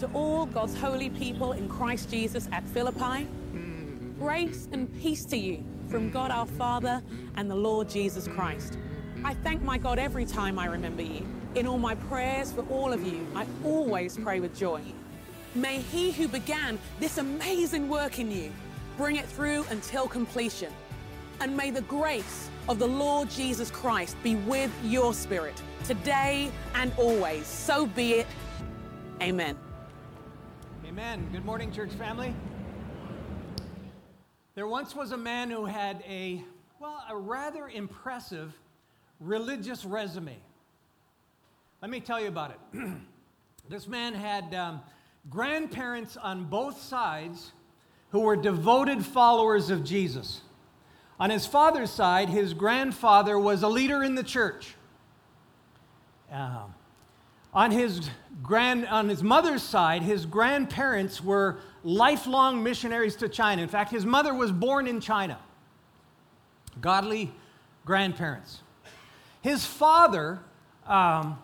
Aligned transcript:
To 0.00 0.10
all 0.14 0.46
God's 0.46 0.74
holy 0.74 1.10
people 1.10 1.52
in 1.52 1.68
Christ 1.68 2.08
Jesus 2.08 2.48
at 2.52 2.66
Philippi, 2.70 3.26
grace 4.18 4.66
and 4.72 4.90
peace 4.98 5.26
to 5.26 5.36
you 5.36 5.62
from 5.90 6.08
God 6.08 6.30
our 6.30 6.46
Father 6.46 7.02
and 7.36 7.50
the 7.50 7.54
Lord 7.54 7.90
Jesus 7.90 8.26
Christ. 8.26 8.78
I 9.24 9.34
thank 9.34 9.60
my 9.62 9.76
God 9.76 9.98
every 9.98 10.24
time 10.24 10.58
I 10.58 10.68
remember 10.68 11.02
you. 11.02 11.26
In 11.54 11.66
all 11.66 11.76
my 11.76 11.96
prayers 11.96 12.50
for 12.50 12.62
all 12.70 12.94
of 12.94 13.06
you, 13.06 13.26
I 13.34 13.46
always 13.62 14.16
pray 14.16 14.40
with 14.40 14.56
joy. 14.56 14.80
May 15.54 15.80
He 15.80 16.12
who 16.12 16.28
began 16.28 16.78
this 16.98 17.18
amazing 17.18 17.86
work 17.90 18.18
in 18.18 18.30
you 18.30 18.52
bring 18.96 19.16
it 19.16 19.26
through 19.26 19.66
until 19.68 20.08
completion. 20.08 20.72
And 21.42 21.54
may 21.54 21.70
the 21.70 21.82
grace 21.82 22.48
of 22.70 22.78
the 22.78 22.88
Lord 22.88 23.28
Jesus 23.28 23.70
Christ 23.70 24.16
be 24.22 24.36
with 24.36 24.72
your 24.82 25.12
spirit 25.12 25.62
today 25.84 26.50
and 26.74 26.90
always. 26.96 27.46
So 27.46 27.84
be 27.86 28.14
it. 28.14 28.26
Amen. 29.20 29.58
Amen. 31.00 31.30
Good 31.32 31.46
morning, 31.46 31.72
church 31.72 31.92
family. 31.92 32.34
There 34.54 34.66
once 34.66 34.94
was 34.94 35.12
a 35.12 35.16
man 35.16 35.50
who 35.50 35.64
had 35.64 36.04
a, 36.06 36.44
well, 36.78 37.02
a 37.08 37.16
rather 37.16 37.70
impressive 37.70 38.52
religious 39.18 39.86
resume. 39.86 40.36
Let 41.80 41.90
me 41.90 42.00
tell 42.00 42.20
you 42.20 42.28
about 42.28 42.50
it. 42.50 42.78
this 43.70 43.88
man 43.88 44.12
had 44.12 44.54
um, 44.54 44.82
grandparents 45.30 46.18
on 46.18 46.44
both 46.44 46.78
sides 46.82 47.52
who 48.10 48.20
were 48.20 48.36
devoted 48.36 49.02
followers 49.02 49.70
of 49.70 49.82
Jesus. 49.82 50.42
On 51.18 51.30
his 51.30 51.46
father's 51.46 51.90
side, 51.90 52.28
his 52.28 52.52
grandfather 52.52 53.38
was 53.38 53.62
a 53.62 53.68
leader 53.68 54.02
in 54.02 54.16
the 54.16 54.22
church. 54.22 54.74
Uh, 56.30 56.64
on 57.52 57.70
his, 57.70 58.08
grand, 58.42 58.86
on 58.86 59.08
his 59.08 59.22
mother's 59.22 59.62
side, 59.62 60.02
his 60.02 60.26
grandparents 60.26 61.22
were 61.22 61.58
lifelong 61.82 62.62
missionaries 62.62 63.16
to 63.16 63.28
China. 63.28 63.62
In 63.62 63.68
fact, 63.68 63.90
his 63.90 64.06
mother 64.06 64.32
was 64.34 64.52
born 64.52 64.86
in 64.86 65.00
China. 65.00 65.38
Godly 66.80 67.32
grandparents. 67.84 68.60
His 69.42 69.66
father 69.66 70.40
um, 70.86 71.38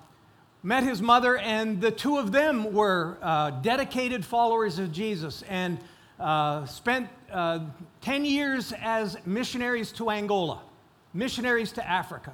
met 0.62 0.84
his 0.84 1.00
mother, 1.03 1.36
and 1.39 1.80
the 1.80 1.91
two 1.91 2.19
of 2.19 2.33
them 2.33 2.73
were 2.73 3.19
uh, 3.23 3.50
dedicated 3.50 4.25
followers 4.25 4.78
of 4.78 4.92
Jesus 4.92 5.42
and 5.48 5.78
uh, 6.20 6.64
spent 6.67 7.08
uh, 7.33 7.61
10 8.00 8.25
years 8.25 8.73
as 8.80 9.17
missionaries 9.27 9.92
to 9.92 10.11
Angola, 10.11 10.62
missionaries 11.12 11.73
to 11.73 11.86
Africa. 11.86 12.33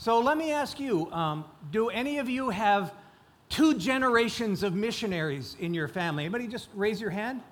So 0.00 0.18
let 0.18 0.38
me 0.38 0.50
ask 0.50 0.80
you 0.80 1.12
um, 1.12 1.44
do 1.70 1.90
any 1.90 2.16
of 2.16 2.26
you 2.30 2.48
have 2.48 2.94
two 3.50 3.74
generations 3.74 4.62
of 4.62 4.74
missionaries 4.74 5.56
in 5.60 5.74
your 5.74 5.88
family? 5.88 6.24
Anybody 6.24 6.46
just 6.46 6.68
raise 6.74 7.02
your 7.02 7.10
hand? 7.10 7.42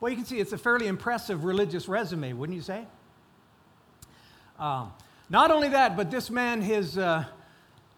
Well, 0.00 0.08
you 0.08 0.16
can 0.16 0.24
see 0.24 0.40
it's 0.40 0.54
a 0.54 0.58
fairly 0.58 0.86
impressive 0.86 1.44
religious 1.44 1.86
resume, 1.86 2.32
wouldn't 2.32 2.56
you 2.56 2.62
say? 2.62 2.86
Um, 4.58 4.94
not 5.28 5.50
only 5.50 5.68
that, 5.68 5.98
but 5.98 6.10
this 6.10 6.30
man, 6.30 6.62
his, 6.62 6.96
uh, 6.96 7.26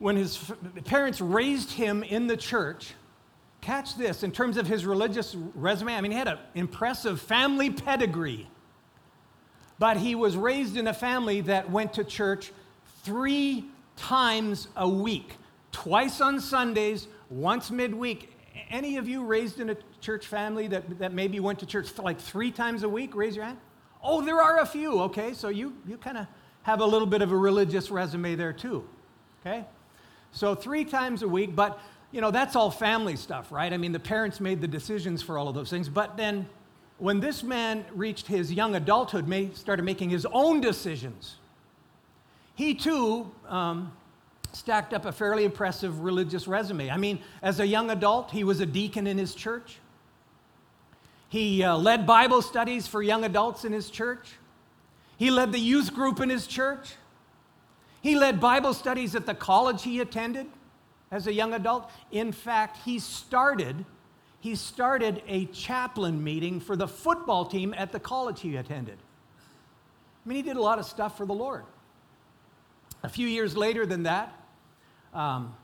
when 0.00 0.16
his 0.16 0.50
parents 0.86 1.20
raised 1.20 1.70
him 1.70 2.02
in 2.02 2.26
the 2.26 2.36
church, 2.36 2.94
catch 3.60 3.96
this, 3.96 4.24
in 4.24 4.32
terms 4.32 4.56
of 4.56 4.66
his 4.66 4.84
religious 4.84 5.36
resume, 5.54 5.94
I 5.94 6.00
mean, 6.00 6.10
he 6.10 6.18
had 6.18 6.26
an 6.26 6.38
impressive 6.56 7.20
family 7.20 7.70
pedigree. 7.70 8.48
But 9.78 9.98
he 9.98 10.16
was 10.16 10.36
raised 10.36 10.76
in 10.76 10.88
a 10.88 10.94
family 10.94 11.42
that 11.42 11.70
went 11.70 11.92
to 11.92 12.02
church 12.02 12.50
three 13.02 13.66
times 13.96 14.68
a 14.76 14.88
week, 14.88 15.36
twice 15.70 16.20
on 16.20 16.40
Sundays, 16.40 17.08
once 17.30 17.70
midweek. 17.70 18.30
Any 18.70 18.96
of 18.96 19.08
you 19.08 19.24
raised 19.24 19.60
in 19.60 19.70
a 19.70 19.76
church 20.00 20.26
family 20.26 20.66
that, 20.68 20.98
that 20.98 21.12
maybe 21.12 21.40
went 21.40 21.58
to 21.60 21.66
church 21.66 21.96
like 21.98 22.20
three 22.20 22.50
times 22.50 22.82
a 22.82 22.88
week? 22.88 23.14
Raise 23.14 23.36
your 23.36 23.44
hand. 23.44 23.58
Oh, 24.02 24.24
there 24.24 24.40
are 24.40 24.60
a 24.60 24.66
few. 24.66 25.00
Okay, 25.02 25.32
so 25.32 25.48
you, 25.48 25.74
you 25.86 25.96
kind 25.96 26.18
of 26.18 26.26
have 26.62 26.80
a 26.80 26.86
little 26.86 27.06
bit 27.06 27.22
of 27.22 27.32
a 27.32 27.36
religious 27.36 27.90
resume 27.90 28.34
there 28.34 28.52
too. 28.52 28.86
Okay? 29.40 29.64
So 30.32 30.54
three 30.54 30.84
times 30.84 31.22
a 31.22 31.28
week, 31.28 31.54
but 31.54 31.80
you 32.10 32.20
know, 32.20 32.30
that's 32.30 32.56
all 32.56 32.70
family 32.70 33.16
stuff, 33.16 33.50
right? 33.50 33.72
I 33.72 33.76
mean, 33.76 33.92
the 33.92 34.00
parents 34.00 34.40
made 34.40 34.60
the 34.60 34.68
decisions 34.68 35.22
for 35.22 35.38
all 35.38 35.48
of 35.48 35.54
those 35.54 35.70
things. 35.70 35.88
But 35.88 36.16
then 36.16 36.46
when 36.98 37.20
this 37.20 37.42
man 37.42 37.84
reached 37.94 38.26
his 38.26 38.52
young 38.52 38.74
adulthood, 38.74 39.26
may, 39.26 39.50
started 39.54 39.82
making 39.82 40.10
his 40.10 40.26
own 40.32 40.60
decisions, 40.60 41.36
he 42.54 42.74
too 42.74 43.30
um, 43.48 43.92
stacked 44.52 44.92
up 44.92 45.04
a 45.04 45.12
fairly 45.12 45.44
impressive 45.44 46.00
religious 46.00 46.46
resume. 46.46 46.90
I 46.90 46.96
mean, 46.96 47.18
as 47.42 47.60
a 47.60 47.66
young 47.66 47.90
adult, 47.90 48.30
he 48.30 48.44
was 48.44 48.60
a 48.60 48.66
deacon 48.66 49.06
in 49.06 49.18
his 49.18 49.34
church. 49.34 49.78
He 51.28 51.62
uh, 51.62 51.76
led 51.76 52.06
Bible 52.06 52.42
studies 52.42 52.86
for 52.86 53.02
young 53.02 53.24
adults 53.24 53.64
in 53.64 53.72
his 53.72 53.88
church. 53.88 54.32
He 55.16 55.30
led 55.30 55.52
the 55.52 55.58
youth 55.58 55.94
group 55.94 56.20
in 56.20 56.28
his 56.28 56.46
church. 56.46 56.94
He 58.02 58.16
led 58.16 58.40
Bible 58.40 58.74
studies 58.74 59.14
at 59.14 59.26
the 59.26 59.34
college 59.34 59.82
he 59.82 60.00
attended 60.00 60.46
as 61.10 61.26
a 61.26 61.32
young 61.32 61.54
adult. 61.54 61.90
In 62.10 62.32
fact, 62.32 62.78
he 62.84 62.98
started 62.98 63.84
he 64.42 64.56
started 64.56 65.22
a 65.28 65.44
chaplain 65.46 66.22
meeting 66.24 66.58
for 66.58 66.74
the 66.74 66.88
football 66.88 67.44
team 67.44 67.72
at 67.78 67.92
the 67.92 68.00
college 68.00 68.40
he 68.40 68.56
attended. 68.56 68.98
I 68.98 70.28
mean, 70.28 70.34
he 70.34 70.42
did 70.42 70.56
a 70.56 70.60
lot 70.60 70.80
of 70.80 70.84
stuff 70.84 71.16
for 71.16 71.24
the 71.24 71.32
Lord. 71.32 71.62
A 73.02 73.08
few 73.08 73.26
years 73.26 73.56
later 73.56 73.84
than 73.84 74.04
that, 74.04 74.32
um, 75.12 75.54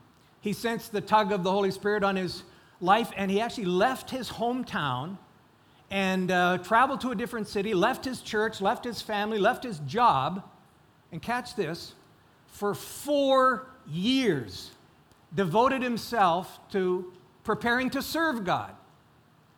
he 0.41 0.53
sensed 0.53 0.93
the 0.93 1.01
tug 1.01 1.33
of 1.33 1.45
the 1.45 1.51
Holy 1.51 1.71
Spirit 1.71 2.03
on 2.03 2.17
his 2.17 2.43
life, 2.81 3.11
and 3.17 3.31
he 3.31 3.41
actually 3.41 3.67
left 3.67 4.11
his 4.11 4.29
hometown 4.29 5.17
and 5.91 6.31
uh, 6.31 6.59
traveled 6.59 7.01
to 7.03 7.11
a 7.11 7.15
different 7.15 7.49
city, 7.49 7.75
left 7.75 8.05
his 8.05 8.21
church, 8.21 8.61
left 8.61 8.85
his 8.85 9.01
family, 9.01 9.39
left 9.39 9.65
his 9.65 9.79
job, 9.81 10.43
and 11.13 11.23
catch 11.23 11.55
this, 11.55 11.95
for 12.49 12.75
four 12.75 13.67
years, 13.89 14.71
devoted 15.35 15.83
himself 15.83 16.59
to 16.73 17.13
preparing 17.45 17.89
to 17.91 18.03
serve 18.03 18.45
God. 18.45 18.73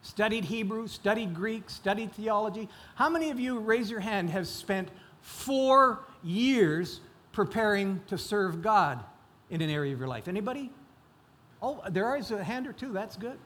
Studied 0.02 0.44
Hebrew, 0.44 0.86
studied 0.86 1.34
Greek, 1.34 1.68
studied 1.68 2.12
theology. 2.12 2.68
How 2.94 3.10
many 3.10 3.30
of 3.30 3.40
you, 3.40 3.58
raise 3.58 3.90
your 3.90 4.00
hand, 4.00 4.30
have 4.30 4.46
spent 4.46 4.88
four 5.20 6.00
years 6.22 7.00
preparing 7.32 8.00
to 8.08 8.18
serve 8.18 8.62
God 8.62 9.02
in 9.50 9.60
an 9.60 9.70
area 9.70 9.92
of 9.92 9.98
your 9.98 10.08
life? 10.08 10.28
Anybody? 10.28 10.70
Oh, 11.62 11.82
there 11.90 12.16
is 12.16 12.30
a 12.30 12.42
hand 12.42 12.66
or 12.66 12.72
two. 12.72 12.92
That's 12.92 13.16
good. 13.16 13.38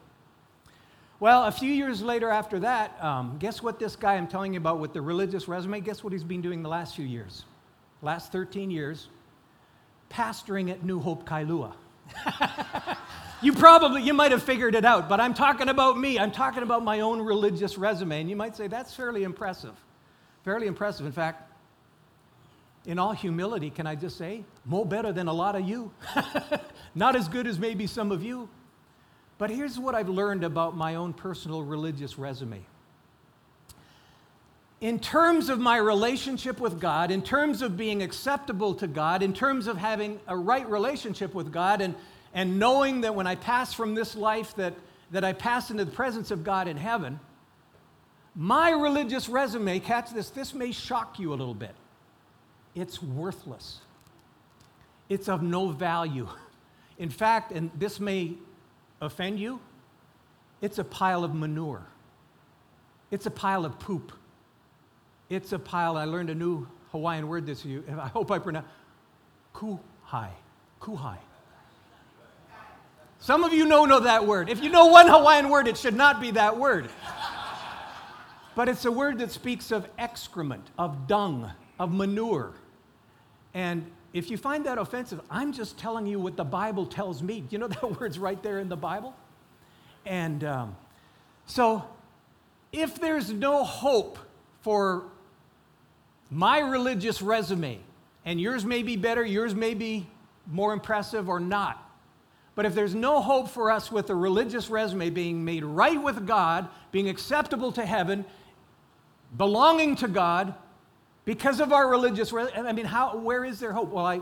Well, 1.21 1.45
a 1.45 1.53
few 1.53 1.73
years 1.73 2.03
later 2.03 2.29
after 2.29 2.59
that, 2.61 3.03
um, 3.03 3.37
guess 3.39 3.63
what 3.63 3.79
this 3.79 3.97
guy 3.97 4.15
I'm 4.15 4.27
telling 4.27 4.55
you 4.55 4.59
about 4.59 4.79
with 4.79 4.93
the 4.93 5.01
religious 5.01 5.49
resume, 5.49 5.81
guess 5.81 6.03
what 6.03 6.13
he's 6.13 6.25
been 6.25 6.43
doing 6.43 6.63
the 6.63 6.69
last 6.69 6.97
few 6.97 7.07
years? 7.07 7.45
Last 8.03 8.33
13 8.33 8.71
years, 8.71 9.09
pastoring 10.11 10.71
at 10.71 10.85
New 10.85 11.01
Hope 11.01 11.27
Kailua. 11.27 11.73
you 13.43 13.53
probably, 13.53 14.03
you 14.03 14.13
might 14.13 14.33
have 14.33 14.43
figured 14.43 14.75
it 14.75 14.85
out, 14.85 15.09
but 15.09 15.21
I'm 15.21 15.35
talking 15.35 15.69
about 15.69 15.99
me. 15.99 16.19
I'm 16.19 16.33
talking 16.33 16.63
about 16.63 16.85
my 16.85 17.01
own 17.01 17.23
religious 17.23 17.79
resume. 17.79 18.21
And 18.21 18.29
you 18.29 18.37
might 18.37 18.57
say, 18.57 18.67
that's 18.67 18.93
fairly 18.93 19.23
impressive. 19.23 19.75
Fairly 20.45 20.67
impressive. 20.67 21.07
In 21.07 21.13
fact, 21.13 21.51
in 22.87 22.99
all 22.99 23.13
humility, 23.13 23.71
can 23.71 23.87
I 23.87 23.95
just 23.95 24.19
say, 24.19 24.45
more 24.65 24.85
better 24.85 25.13
than 25.13 25.29
a 25.29 25.33
lot 25.33 25.57
of 25.57 25.67
you. 25.67 25.91
Not 26.95 27.17
as 27.17 27.29
good 27.29 27.47
as 27.47 27.59
maybe 27.59 27.87
some 27.87 28.13
of 28.13 28.23
you. 28.23 28.49
But 29.39 29.51
here's 29.51 29.79
what 29.79 29.95
I've 29.95 30.09
learned 30.09 30.45
about 30.45 30.77
my 30.77 30.95
own 30.95 31.13
personal 31.13 31.63
religious 31.63 32.19
resume. 32.19 32.65
In 34.81 35.01
terms 35.01 35.49
of 35.49 35.59
my 35.59 35.79
relationship 35.79 36.61
with 36.61 36.79
God, 36.79 37.11
in 37.11 37.23
terms 37.23 37.63
of 37.63 37.77
being 37.77 38.03
acceptable 38.03 38.75
to 38.75 38.87
God, 38.87 39.23
in 39.23 39.33
terms 39.33 39.67
of 39.67 39.79
having 39.79 40.21
a 40.29 40.37
right 40.37 40.69
relationship 40.69 41.35
with 41.35 41.53
God, 41.53 41.81
and, 41.81 41.95
and 42.35 42.59
knowing 42.59 43.01
that 43.01 43.15
when 43.15 43.27
I 43.27 43.35
pass 43.35 43.73
from 43.73 43.95
this 43.95 44.15
life 44.15 44.55
that, 44.57 44.75
that 45.11 45.25
I 45.25 45.33
pass 45.33 45.71
into 45.71 45.87
the 45.87 45.91
presence 45.91 46.31
of 46.31 46.45
God 46.45 46.69
in 46.69 46.77
heaven, 46.77 47.19
my 48.37 48.71
religious 48.71 49.29
resume, 49.29 49.81
catch 49.81 50.11
this, 50.11 50.29
this 50.31 50.53
may 50.53 50.71
shock 50.71 51.19
you 51.19 51.33
a 51.33 51.37
little 51.37 51.55
bit. 51.55 51.75
It's 52.75 53.03
worthless. 53.03 53.81
It's 55.09 55.29
of 55.29 55.43
no 55.43 55.69
value. 55.69 56.29
In 56.99 57.11
fact, 57.11 57.53
and 57.53 57.71
this 57.77 58.01
may 58.01 58.35
offend 59.01 59.39
you, 59.39 59.61
it's 60.61 60.79
a 60.79 60.85
pile 60.85 61.25
of 61.25 61.35
manure. 61.35 61.87
It's 63.11 63.27
a 63.27 63.31
pile 63.31 63.65
of 63.65 63.79
poop. 63.79 64.13
It's 65.29 65.53
a 65.53 65.59
pile, 65.59 65.97
I 65.97 66.05
learned 66.05 66.31
a 66.31 66.35
new 66.35 66.67
Hawaiian 66.93 67.29
word 67.29 67.47
this 67.47 67.65
year. 67.65 67.83
I 68.01 68.09
hope 68.09 68.31
I 68.31 68.39
pronounce 68.39 68.67
kuhai. 69.55 70.31
Kuhai. 70.81 71.17
Some 73.19 73.43
of 73.43 73.55
you 73.55 73.65
know 73.65 73.87
know 73.87 74.01
that 74.01 74.27
word. 74.27 74.51
If 74.51 74.63
you 74.63 74.69
know 74.69 74.87
one 74.87 75.09
Hawaiian 75.09 75.49
word, 75.49 75.67
it 75.67 75.79
should 75.79 75.97
not 75.97 76.21
be 76.21 76.33
that 76.33 76.59
word. 76.59 76.91
but 78.55 78.69
it's 78.69 78.85
a 78.85 78.93
word 78.93 79.19
that 79.19 79.33
speaks 79.33 79.71
of 79.71 79.89
excrement, 79.99 80.67
of 80.79 81.07
dung, 81.07 81.51
of 81.79 81.93
manure. 81.93 82.53
And 83.55 83.91
if 84.13 84.31
you 84.31 84.37
find 84.37 84.67
that 84.67 84.79
offensive, 84.79 85.21
I'm 85.31 85.53
just 85.53 85.79
telling 85.79 86.07
you 86.07 86.19
what 86.19 86.37
the 86.37 86.45
Bible 86.45 86.87
tells 86.87 87.23
me. 87.23 87.45
You 87.51 87.59
know 87.59 87.69
that 87.69 88.01
word's 88.01 88.19
right 88.19 88.43
there 88.43 88.59
in 88.59 88.69
the 88.69 88.77
Bible? 88.77 89.15
And 90.05 90.45
um, 90.45 90.77
so, 91.47 91.85
if 92.73 93.01
there's 93.01 93.31
no 93.31 93.65
hope 93.65 94.19
for 94.63 95.05
my 96.31 96.59
religious 96.59 97.23
resume, 97.23 97.79
and 98.25 98.41
yours 98.41 98.65
may 98.65 98.83
be 98.83 98.97
better, 98.97 99.25
yours 99.25 99.55
may 99.55 99.75
be 99.75 100.07
more 100.47 100.73
impressive 100.73 101.29
or 101.29 101.41
not. 101.41 101.81
But 102.55 102.67
if 102.67 102.75
there's 102.75 102.95
no 102.95 103.21
hope 103.21 103.49
for 103.49 103.71
us 103.71 103.91
with 103.91 104.11
a 104.11 104.15
religious 104.15 104.71
resume 104.71 105.11
being 105.11 105.45
made 105.45 105.65
right 105.65 106.01
with 106.01 106.27
God, 106.27 106.69
being 106.93 107.09
acceptable 107.09 107.73
to 107.73 107.85
heaven, 107.85 108.25
belonging 109.37 109.97
to 109.97 110.09
God, 110.09 110.55
because 111.25 111.61
of 111.61 111.73
our 111.73 111.89
religious, 111.89 112.33
I 112.33 112.73
mean, 112.73 112.85
how, 112.85 113.17
where 113.17 113.45
is 113.45 113.59
there 113.61 113.73
hope? 113.73 113.91
Well, 113.91 114.05
I, 114.05 114.21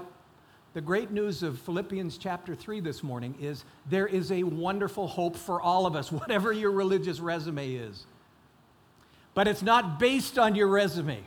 the 0.74 0.80
great 0.80 1.10
news 1.10 1.42
of 1.42 1.58
Philippians 1.60 2.16
chapter 2.16 2.54
3 2.54 2.80
this 2.80 3.02
morning 3.02 3.34
is 3.40 3.64
there 3.90 4.06
is 4.06 4.30
a 4.30 4.42
wonderful 4.44 5.06
hope 5.06 5.36
for 5.36 5.60
all 5.60 5.86
of 5.86 5.96
us, 5.96 6.12
whatever 6.12 6.52
your 6.52 6.70
religious 6.70 7.20
resume 7.20 7.74
is. 7.74 8.06
But 9.34 9.48
it's 9.48 9.62
not 9.62 9.98
based 9.98 10.38
on 10.38 10.54
your 10.54 10.68
resume. 10.68 11.20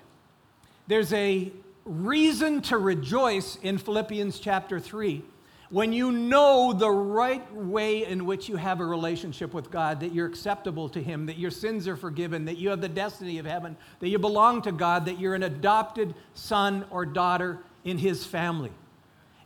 There's 0.87 1.11
a 1.13 1.51
reason 1.83 2.61
to 2.63 2.77
rejoice 2.77 3.57
in 3.61 3.77
Philippians 3.77 4.39
chapter 4.39 4.79
3 4.79 5.23
when 5.69 5.91
you 5.91 6.11
know 6.11 6.73
the 6.73 6.89
right 6.89 7.53
way 7.53 8.05
in 8.05 8.25
which 8.25 8.47
you 8.47 8.55
have 8.55 8.79
a 8.79 8.85
relationship 8.85 9.53
with 9.53 9.71
God, 9.71 9.99
that 10.01 10.13
you're 10.13 10.27
acceptable 10.27 10.89
to 10.89 11.01
Him, 11.01 11.25
that 11.25 11.37
your 11.37 11.51
sins 11.51 11.87
are 11.87 11.95
forgiven, 11.95 12.45
that 12.45 12.57
you 12.57 12.69
have 12.69 12.81
the 12.81 12.89
destiny 12.89 13.39
of 13.39 13.45
heaven, 13.45 13.75
that 13.99 14.09
you 14.09 14.19
belong 14.19 14.61
to 14.63 14.71
God, 14.71 15.05
that 15.05 15.19
you're 15.19 15.35
an 15.35 15.43
adopted 15.43 16.13
son 16.33 16.85
or 16.91 17.05
daughter 17.05 17.59
in 17.83 17.97
His 17.97 18.25
family. 18.25 18.71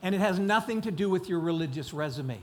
And 0.01 0.13
it 0.13 0.19
has 0.19 0.39
nothing 0.39 0.81
to 0.81 0.91
do 0.91 1.09
with 1.09 1.29
your 1.29 1.39
religious 1.39 1.93
resume. 1.93 2.39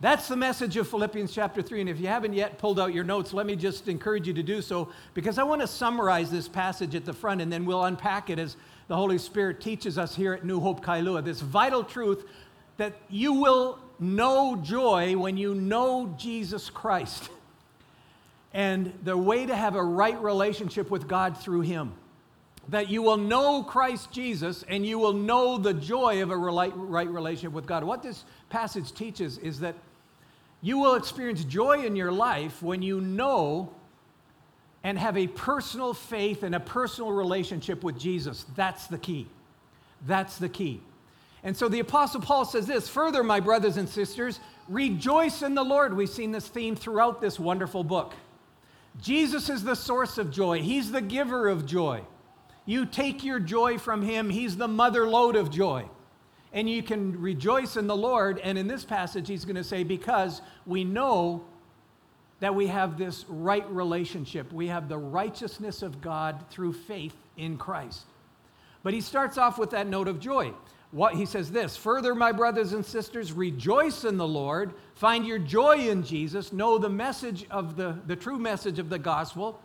That's 0.00 0.28
the 0.28 0.36
message 0.36 0.78
of 0.78 0.88
Philippians 0.88 1.30
chapter 1.30 1.60
3. 1.60 1.82
And 1.82 1.90
if 1.90 2.00
you 2.00 2.06
haven't 2.06 2.32
yet 2.32 2.56
pulled 2.56 2.80
out 2.80 2.94
your 2.94 3.04
notes, 3.04 3.34
let 3.34 3.44
me 3.44 3.54
just 3.54 3.86
encourage 3.86 4.26
you 4.26 4.32
to 4.32 4.42
do 4.42 4.62
so 4.62 4.90
because 5.12 5.36
I 5.36 5.42
want 5.42 5.60
to 5.60 5.66
summarize 5.66 6.30
this 6.30 6.48
passage 6.48 6.94
at 6.94 7.04
the 7.04 7.12
front 7.12 7.42
and 7.42 7.52
then 7.52 7.66
we'll 7.66 7.84
unpack 7.84 8.30
it 8.30 8.38
as 8.38 8.56
the 8.88 8.96
Holy 8.96 9.18
Spirit 9.18 9.60
teaches 9.60 9.98
us 9.98 10.16
here 10.16 10.32
at 10.32 10.42
New 10.42 10.58
Hope 10.58 10.82
Kailua. 10.82 11.22
This 11.22 11.42
vital 11.42 11.84
truth 11.84 12.24
that 12.80 12.94
you 13.10 13.34
will 13.34 13.78
know 13.98 14.56
joy 14.56 15.14
when 15.14 15.36
you 15.36 15.54
know 15.54 16.14
Jesus 16.16 16.70
Christ. 16.70 17.28
And 18.54 18.94
the 19.04 19.16
way 19.16 19.44
to 19.44 19.54
have 19.54 19.76
a 19.76 19.82
right 19.82 20.20
relationship 20.22 20.90
with 20.90 21.06
God 21.06 21.36
through 21.36 21.60
Him. 21.60 21.92
That 22.70 22.88
you 22.88 23.02
will 23.02 23.18
know 23.18 23.62
Christ 23.62 24.10
Jesus 24.12 24.64
and 24.66 24.86
you 24.86 24.98
will 24.98 25.12
know 25.12 25.58
the 25.58 25.74
joy 25.74 26.22
of 26.22 26.30
a 26.30 26.36
right 26.36 26.74
relationship 26.74 27.52
with 27.52 27.66
God. 27.66 27.84
What 27.84 28.02
this 28.02 28.24
passage 28.48 28.94
teaches 28.94 29.36
is 29.36 29.60
that 29.60 29.74
you 30.62 30.78
will 30.78 30.94
experience 30.94 31.44
joy 31.44 31.84
in 31.84 31.96
your 31.96 32.12
life 32.12 32.62
when 32.62 32.80
you 32.80 33.02
know 33.02 33.74
and 34.82 34.98
have 34.98 35.18
a 35.18 35.26
personal 35.26 35.92
faith 35.92 36.42
and 36.42 36.54
a 36.54 36.60
personal 36.60 37.12
relationship 37.12 37.84
with 37.84 37.98
Jesus. 37.98 38.46
That's 38.56 38.86
the 38.86 38.98
key. 38.98 39.26
That's 40.06 40.38
the 40.38 40.48
key. 40.48 40.80
And 41.42 41.56
so 41.56 41.68
the 41.68 41.80
Apostle 41.80 42.20
Paul 42.20 42.44
says 42.44 42.66
this 42.66 42.88
Further, 42.88 43.22
my 43.22 43.40
brothers 43.40 43.76
and 43.76 43.88
sisters, 43.88 44.40
rejoice 44.68 45.42
in 45.42 45.54
the 45.54 45.64
Lord. 45.64 45.96
We've 45.96 46.08
seen 46.08 46.32
this 46.32 46.48
theme 46.48 46.76
throughout 46.76 47.20
this 47.20 47.38
wonderful 47.38 47.84
book. 47.84 48.14
Jesus 49.00 49.48
is 49.48 49.62
the 49.62 49.76
source 49.76 50.18
of 50.18 50.30
joy, 50.30 50.62
He's 50.62 50.90
the 50.90 51.00
giver 51.00 51.48
of 51.48 51.66
joy. 51.66 52.02
You 52.66 52.86
take 52.86 53.24
your 53.24 53.40
joy 53.40 53.78
from 53.78 54.02
Him, 54.02 54.30
He's 54.30 54.56
the 54.56 54.68
mother 54.68 55.08
lode 55.08 55.36
of 55.36 55.50
joy. 55.50 55.88
And 56.52 56.68
you 56.68 56.82
can 56.82 57.20
rejoice 57.20 57.76
in 57.76 57.86
the 57.86 57.96
Lord. 57.96 58.40
And 58.40 58.58
in 58.58 58.66
this 58.66 58.84
passage, 58.84 59.28
He's 59.28 59.44
going 59.44 59.56
to 59.56 59.64
say, 59.64 59.82
Because 59.82 60.42
we 60.66 60.84
know 60.84 61.44
that 62.40 62.54
we 62.54 62.66
have 62.66 62.98
this 62.98 63.24
right 63.28 63.68
relationship, 63.70 64.52
we 64.52 64.66
have 64.66 64.88
the 64.88 64.98
righteousness 64.98 65.82
of 65.82 66.00
God 66.00 66.42
through 66.50 66.72
faith 66.72 67.14
in 67.36 67.56
Christ. 67.56 68.04
But 68.82 68.94
he 68.94 69.00
starts 69.02 69.36
off 69.36 69.58
with 69.58 69.70
that 69.70 69.86
note 69.86 70.08
of 70.08 70.20
joy. 70.20 70.52
What 70.92 71.14
he 71.14 71.24
says 71.24 71.52
this, 71.52 71.76
further 71.76 72.14
my 72.16 72.32
brothers 72.32 72.72
and 72.72 72.84
sisters, 72.84 73.32
rejoice 73.32 74.04
in 74.04 74.16
the 74.16 74.26
Lord, 74.26 74.72
find 74.94 75.24
your 75.24 75.38
joy 75.38 75.88
in 75.88 76.02
Jesus, 76.02 76.52
know 76.52 76.78
the 76.78 76.88
message 76.88 77.46
of 77.48 77.76
the 77.76 77.96
the 78.06 78.16
true 78.16 78.38
message 78.38 78.80
of 78.80 78.88
the 78.88 78.98
gospel. 78.98 79.60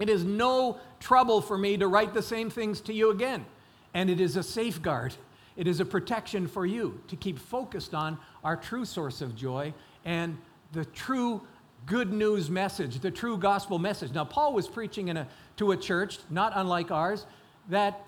It 0.00 0.08
is 0.08 0.24
no 0.24 0.78
trouble 1.00 1.40
for 1.40 1.58
me 1.58 1.76
to 1.76 1.88
write 1.88 2.14
the 2.14 2.22
same 2.22 2.48
things 2.48 2.80
to 2.82 2.92
you 2.92 3.10
again, 3.10 3.44
and 3.92 4.08
it 4.08 4.20
is 4.20 4.36
a 4.36 4.42
safeguard. 4.42 5.14
It 5.56 5.66
is 5.66 5.80
a 5.80 5.84
protection 5.84 6.46
for 6.46 6.64
you 6.64 7.00
to 7.08 7.16
keep 7.16 7.38
focused 7.38 7.92
on 7.92 8.18
our 8.42 8.56
true 8.56 8.84
source 8.84 9.20
of 9.20 9.36
joy 9.36 9.74
and 10.04 10.38
the 10.72 10.84
true 10.86 11.42
good 11.84 12.12
news 12.12 12.48
message, 12.48 13.00
the 13.00 13.10
true 13.10 13.36
gospel 13.36 13.78
message. 13.78 14.12
Now, 14.12 14.24
Paul 14.24 14.54
was 14.54 14.68
preaching 14.68 15.08
in 15.08 15.16
a, 15.16 15.28
to 15.56 15.72
a 15.72 15.76
church, 15.76 16.18
not 16.30 16.52
unlike 16.54 16.90
ours, 16.90 17.26
that 17.68 18.00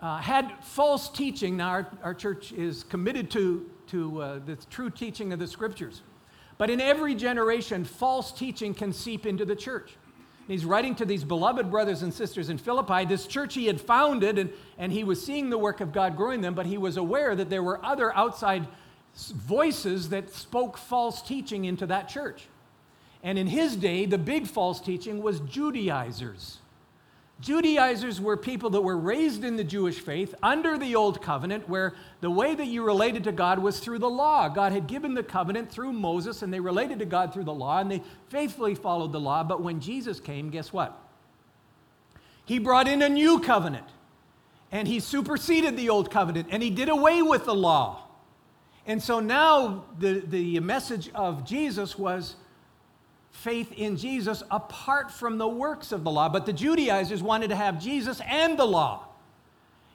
uh, 0.00 0.18
had 0.18 0.52
false 0.62 1.08
teaching. 1.08 1.56
Now, 1.56 1.68
our, 1.68 1.90
our 2.02 2.14
church 2.14 2.52
is 2.52 2.84
committed 2.84 3.30
to, 3.32 3.70
to 3.88 4.22
uh, 4.22 4.38
the 4.44 4.56
true 4.70 4.90
teaching 4.90 5.32
of 5.32 5.38
the 5.38 5.46
scriptures. 5.46 6.02
But 6.58 6.70
in 6.70 6.80
every 6.80 7.14
generation, 7.14 7.84
false 7.84 8.32
teaching 8.32 8.74
can 8.74 8.92
seep 8.92 9.26
into 9.26 9.44
the 9.44 9.56
church. 9.56 9.92
He's 10.46 10.64
writing 10.64 10.94
to 10.96 11.04
these 11.04 11.22
beloved 11.22 11.70
brothers 11.70 12.02
and 12.02 12.12
sisters 12.12 12.50
in 12.50 12.58
Philippi, 12.58 13.04
this 13.04 13.26
church 13.26 13.54
he 13.54 13.66
had 13.66 13.80
founded, 13.80 14.36
and, 14.36 14.50
and 14.78 14.92
he 14.92 15.04
was 15.04 15.24
seeing 15.24 15.48
the 15.48 15.58
work 15.58 15.80
of 15.80 15.92
God 15.92 16.16
growing 16.16 16.40
them, 16.40 16.54
but 16.54 16.66
he 16.66 16.76
was 16.76 16.96
aware 16.96 17.36
that 17.36 17.50
there 17.50 17.62
were 17.62 17.84
other 17.84 18.14
outside 18.16 18.66
voices 19.14 20.08
that 20.08 20.34
spoke 20.34 20.76
false 20.76 21.22
teaching 21.22 21.66
into 21.66 21.86
that 21.86 22.08
church. 22.08 22.48
And 23.22 23.38
in 23.38 23.46
his 23.46 23.76
day, 23.76 24.06
the 24.06 24.18
big 24.18 24.46
false 24.46 24.80
teaching 24.80 25.22
was 25.22 25.40
Judaizers. 25.40 26.58
Judaizers 27.40 28.20
were 28.20 28.36
people 28.36 28.70
that 28.70 28.82
were 28.82 28.98
raised 28.98 29.44
in 29.44 29.56
the 29.56 29.64
Jewish 29.64 29.98
faith 29.98 30.34
under 30.42 30.76
the 30.76 30.94
old 30.94 31.22
covenant, 31.22 31.68
where 31.68 31.94
the 32.20 32.30
way 32.30 32.54
that 32.54 32.66
you 32.66 32.84
related 32.84 33.24
to 33.24 33.32
God 33.32 33.58
was 33.58 33.80
through 33.80 34.00
the 34.00 34.10
law. 34.10 34.48
God 34.48 34.72
had 34.72 34.86
given 34.86 35.14
the 35.14 35.22
covenant 35.22 35.70
through 35.70 35.92
Moses, 35.92 36.42
and 36.42 36.52
they 36.52 36.60
related 36.60 36.98
to 36.98 37.06
God 37.06 37.32
through 37.32 37.44
the 37.44 37.54
law, 37.54 37.78
and 37.78 37.90
they 37.90 38.02
faithfully 38.28 38.74
followed 38.74 39.12
the 39.12 39.20
law. 39.20 39.42
But 39.42 39.62
when 39.62 39.80
Jesus 39.80 40.20
came, 40.20 40.50
guess 40.50 40.70
what? 40.70 40.98
He 42.44 42.58
brought 42.58 42.88
in 42.88 43.00
a 43.00 43.08
new 43.08 43.40
covenant, 43.40 43.86
and 44.70 44.86
he 44.86 45.00
superseded 45.00 45.78
the 45.78 45.88
old 45.88 46.10
covenant, 46.10 46.48
and 46.50 46.62
he 46.62 46.68
did 46.70 46.90
away 46.90 47.22
with 47.22 47.46
the 47.46 47.54
law. 47.54 48.02
And 48.86 49.02
so 49.02 49.20
now 49.20 49.84
the, 49.98 50.20
the 50.26 50.60
message 50.60 51.10
of 51.14 51.46
Jesus 51.46 51.96
was 51.96 52.36
faith 53.30 53.72
in 53.72 53.96
Jesus 53.96 54.42
apart 54.50 55.10
from 55.10 55.38
the 55.38 55.48
works 55.48 55.92
of 55.92 56.04
the 56.04 56.10
law. 56.10 56.28
But 56.28 56.46
the 56.46 56.52
Judaizers 56.52 57.22
wanted 57.22 57.48
to 57.48 57.56
have 57.56 57.80
Jesus 57.80 58.20
and 58.26 58.58
the 58.58 58.66
law. 58.66 59.06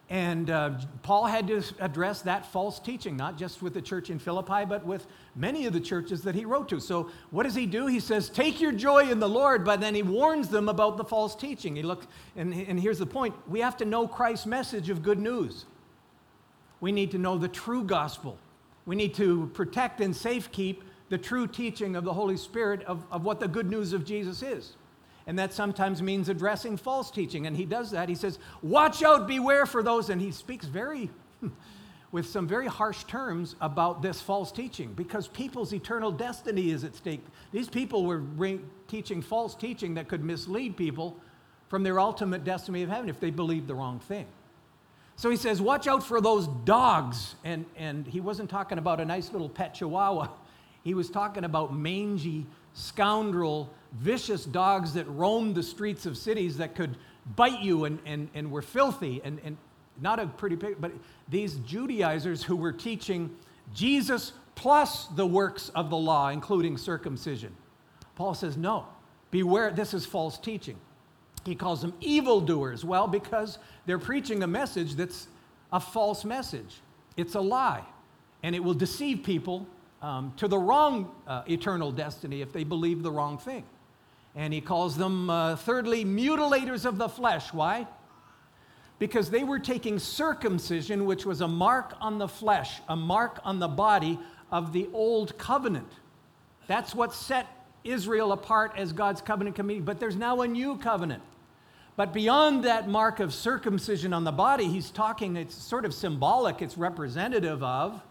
And 0.08 0.52
uh, 0.52 0.72
Paul 1.02 1.26
had 1.26 1.48
to 1.48 1.64
address 1.80 2.22
that 2.24 2.46
false 2.52 2.80
teaching, 2.80 3.18
not 3.18 3.40
just 3.40 3.64
with 3.64 3.74
the 3.74 3.82
church 3.82 4.12
in 4.12 4.20
Philippi, 4.20 4.64
but 4.64 4.86
with 4.86 5.08
many 5.36 5.66
of 5.66 5.74
the 5.74 5.80
churches 5.80 6.22
that 6.24 6.36
he 6.36 6.46
wrote 6.46 6.70
to. 6.70 6.80
So, 6.80 7.10
what 7.32 7.44
does 7.44 7.56
he 7.56 7.66
do? 7.66 7.88
He 7.88 8.00
says, 8.00 8.30
Take 8.30 8.62
your 8.62 8.72
joy 8.72 9.10
in 9.10 9.20
the 9.20 9.28
Lord, 9.28 9.66
but 9.66 9.82
then 9.82 9.96
he 9.96 10.04
warns 10.04 10.48
them 10.48 10.70
about 10.70 10.98
the 10.98 11.04
false 11.04 11.36
teaching. 11.36 11.76
He 11.76 11.82
look, 11.82 12.06
and, 12.36 12.54
and 12.54 12.80
here's 12.80 13.00
the 13.00 13.08
point 13.08 13.34
we 13.48 13.62
have 13.62 13.78
to 13.78 13.86
know 13.86 14.08
Christ's 14.08 14.46
message 14.46 14.92
of 14.92 15.02
good 15.02 15.20
news. 15.20 15.66
We 16.82 16.92
need 16.92 17.10
to 17.12 17.18
know 17.18 17.40
the 17.40 17.48
true 17.48 17.84
gospel. 17.84 18.38
We 18.86 18.96
need 18.96 19.16
to 19.16 19.50
protect 19.56 20.02
and 20.02 20.14
safekeep 20.14 20.82
the 21.10 21.18
true 21.18 21.48
teaching 21.48 21.96
of 21.96 22.04
the 22.04 22.14
Holy 22.14 22.38
Spirit 22.38 22.84
of, 22.84 23.06
of 23.12 23.24
what 23.24 23.40
the 23.40 23.48
good 23.48 23.70
news 23.70 23.94
of 23.94 24.06
Jesus 24.06 24.42
is. 24.42 24.74
And 25.28 25.40
that 25.40 25.54
sometimes 25.54 26.02
means 26.02 26.30
addressing 26.30 26.78
false 26.78 27.10
teaching. 27.10 27.48
And 27.48 27.58
he 27.58 27.66
does 27.66 27.92
that. 27.92 28.10
He 28.10 28.16
says, 28.16 28.38
Watch 28.62 29.02
out, 29.04 29.28
beware 29.28 29.66
for 29.66 29.82
those. 29.82 30.10
And 30.10 30.22
he 30.22 30.32
speaks 30.32 30.66
very, 30.66 31.10
with 32.12 32.28
some 32.28 32.48
very 32.48 32.68
harsh 32.68 33.04
terms 33.06 33.56
about 33.60 34.02
this 34.02 34.22
false 34.22 34.52
teaching 34.52 34.94
because 34.94 35.28
people's 35.28 35.74
eternal 35.74 36.12
destiny 36.12 36.70
is 36.70 36.84
at 36.84 36.96
stake. 36.96 37.24
These 37.52 37.70
people 37.70 38.06
were 38.06 38.24
teaching 38.88 39.22
false 39.22 39.56
teaching 39.56 39.96
that 39.96 40.08
could 40.08 40.24
mislead 40.24 40.78
people 40.78 41.18
from 41.70 41.82
their 41.84 42.00
ultimate 42.00 42.44
destiny 42.44 42.84
of 42.84 42.90
heaven 42.90 43.10
if 43.10 43.20
they 43.20 43.32
believed 43.32 43.68
the 43.68 43.76
wrong 43.76 44.00
thing. 44.00 44.28
So 45.16 45.30
he 45.30 45.38
says, 45.38 45.62
Watch 45.62 45.88
out 45.88 46.04
for 46.04 46.22
those 46.22 46.48
dogs. 46.66 47.36
And, 47.44 47.66
and 47.76 48.06
he 48.06 48.22
wasn't 48.22 48.50
talking 48.50 48.78
about 48.78 49.00
a 49.00 49.06
nice 49.06 49.32
little 49.32 49.50
pet 49.50 49.74
chihuahua. 49.74 50.30
He 50.86 50.94
was 50.94 51.10
talking 51.10 51.44
about 51.44 51.76
mangy, 51.76 52.46
scoundrel, 52.74 53.70
vicious 53.94 54.46
dogs 54.46 54.94
that 54.94 55.06
roamed 55.10 55.56
the 55.56 55.64
streets 55.64 56.06
of 56.06 56.16
cities 56.16 56.58
that 56.58 56.76
could 56.76 56.96
bite 57.36 57.60
you 57.60 57.86
and, 57.86 58.00
and, 58.06 58.30
and 58.36 58.52
were 58.52 58.62
filthy 58.62 59.20
and, 59.24 59.42
and 59.44 59.58
not 60.00 60.20
a 60.20 60.28
pretty 60.28 60.56
picture, 60.56 60.78
but 60.80 60.92
these 61.28 61.56
Judaizers 61.66 62.44
who 62.44 62.56
were 62.56 62.72
teaching 62.72 63.36
Jesus 63.74 64.34
plus 64.54 65.08
the 65.08 65.26
works 65.26 65.70
of 65.70 65.90
the 65.90 65.98
law, 65.98 66.30
including 66.30 66.78
circumcision. 66.78 67.52
Paul 68.16 68.36
says, 68.36 68.56
no, 68.56 68.86
beware, 69.32 69.72
this 69.72 69.96
is 69.96 70.06
false 70.06 70.38
teaching. 70.38 70.78
He 71.46 71.56
calls 71.56 71.82
them 71.82 71.94
evildoers. 72.00 72.86
Well, 72.86 73.08
because 73.08 73.58
they're 73.88 73.98
preaching 73.98 74.44
a 74.44 74.48
message 74.48 74.94
that's 74.94 75.28
a 75.74 75.80
false 75.80 76.24
message, 76.24 76.82
it's 77.18 77.34
a 77.34 77.42
lie, 77.42 77.84
and 78.44 78.56
it 78.56 78.64
will 78.64 78.76
deceive 78.76 79.24
people 79.24 79.66
um, 80.06 80.32
to 80.38 80.48
the 80.48 80.58
wrong 80.58 81.12
uh, 81.26 81.42
eternal 81.50 81.92
destiny 81.92 82.42
if 82.42 82.54
they 82.54 82.64
believe 82.64 83.02
the 83.02 83.10
wrong 83.12 83.40
thing. 83.40 83.64
And 84.36 84.54
he 84.54 84.62
calls 84.62 84.96
them, 84.96 85.32
uh, 85.32 85.56
thirdly, 85.56 86.06
mutilators 86.06 86.86
of 86.86 87.00
the 87.00 87.10
flesh. 87.10 87.52
Why? 87.52 87.88
Because 89.00 89.32
they 89.32 89.44
were 89.44 89.58
taking 89.58 89.98
circumcision, 89.98 91.06
which 91.06 91.26
was 91.26 91.42
a 91.42 91.48
mark 91.48 91.96
on 92.00 92.20
the 92.20 92.28
flesh, 92.28 92.82
a 92.88 92.96
mark 92.96 93.40
on 93.44 93.58
the 93.58 93.68
body 93.68 94.20
of 94.52 94.74
the 94.74 94.88
old 94.94 95.36
covenant. 95.40 95.92
That's 96.68 96.94
what 96.94 97.12
set 97.12 97.48
Israel 97.84 98.32
apart 98.32 98.74
as 98.78 98.94
God's 98.94 99.22
covenant 99.22 99.56
community. 99.56 99.84
But 99.84 100.00
there's 100.00 100.16
now 100.16 100.42
a 100.42 100.48
new 100.48 100.78
covenant. 100.78 101.24
But 101.96 102.14
beyond 102.14 102.66
that 102.66 102.88
mark 102.88 103.20
of 103.20 103.34
circumcision 103.34 104.14
on 104.14 104.24
the 104.24 104.32
body, 104.32 104.66
he's 104.66 104.92
talking, 104.92 105.36
it's 105.36 105.56
sort 105.56 105.84
of 105.84 105.96
symbolic, 105.96 106.62
it's 106.62 106.78
representative 106.78 107.64
of 107.64 108.04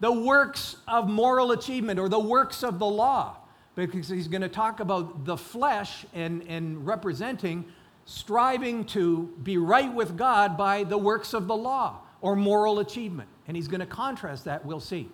the 0.00 0.12
works 0.12 0.76
of 0.86 1.08
moral 1.08 1.52
achievement 1.52 1.98
or 1.98 2.08
the 2.08 2.18
works 2.18 2.62
of 2.62 2.78
the 2.78 2.86
law. 2.86 3.36
Because 3.74 4.08
he's 4.08 4.28
going 4.28 4.42
to 4.42 4.48
talk 4.48 4.80
about 4.80 5.24
the 5.24 5.36
flesh 5.36 6.04
and, 6.12 6.42
and 6.48 6.84
representing 6.84 7.64
striving 8.08 8.84
to 8.86 9.30
be 9.42 9.58
right 9.58 9.92
with 9.92 10.16
God 10.16 10.56
by 10.56 10.82
the 10.82 10.96
works 10.96 11.34
of 11.34 11.46
the 11.46 11.54
law 11.54 11.98
or 12.22 12.34
moral 12.34 12.78
achievement. 12.78 13.28
And 13.46 13.54
he's 13.54 13.68
going 13.68 13.80
to 13.80 13.86
contrast 13.86 14.46
that, 14.46 14.64
we'll 14.64 14.80
see. 14.80 15.10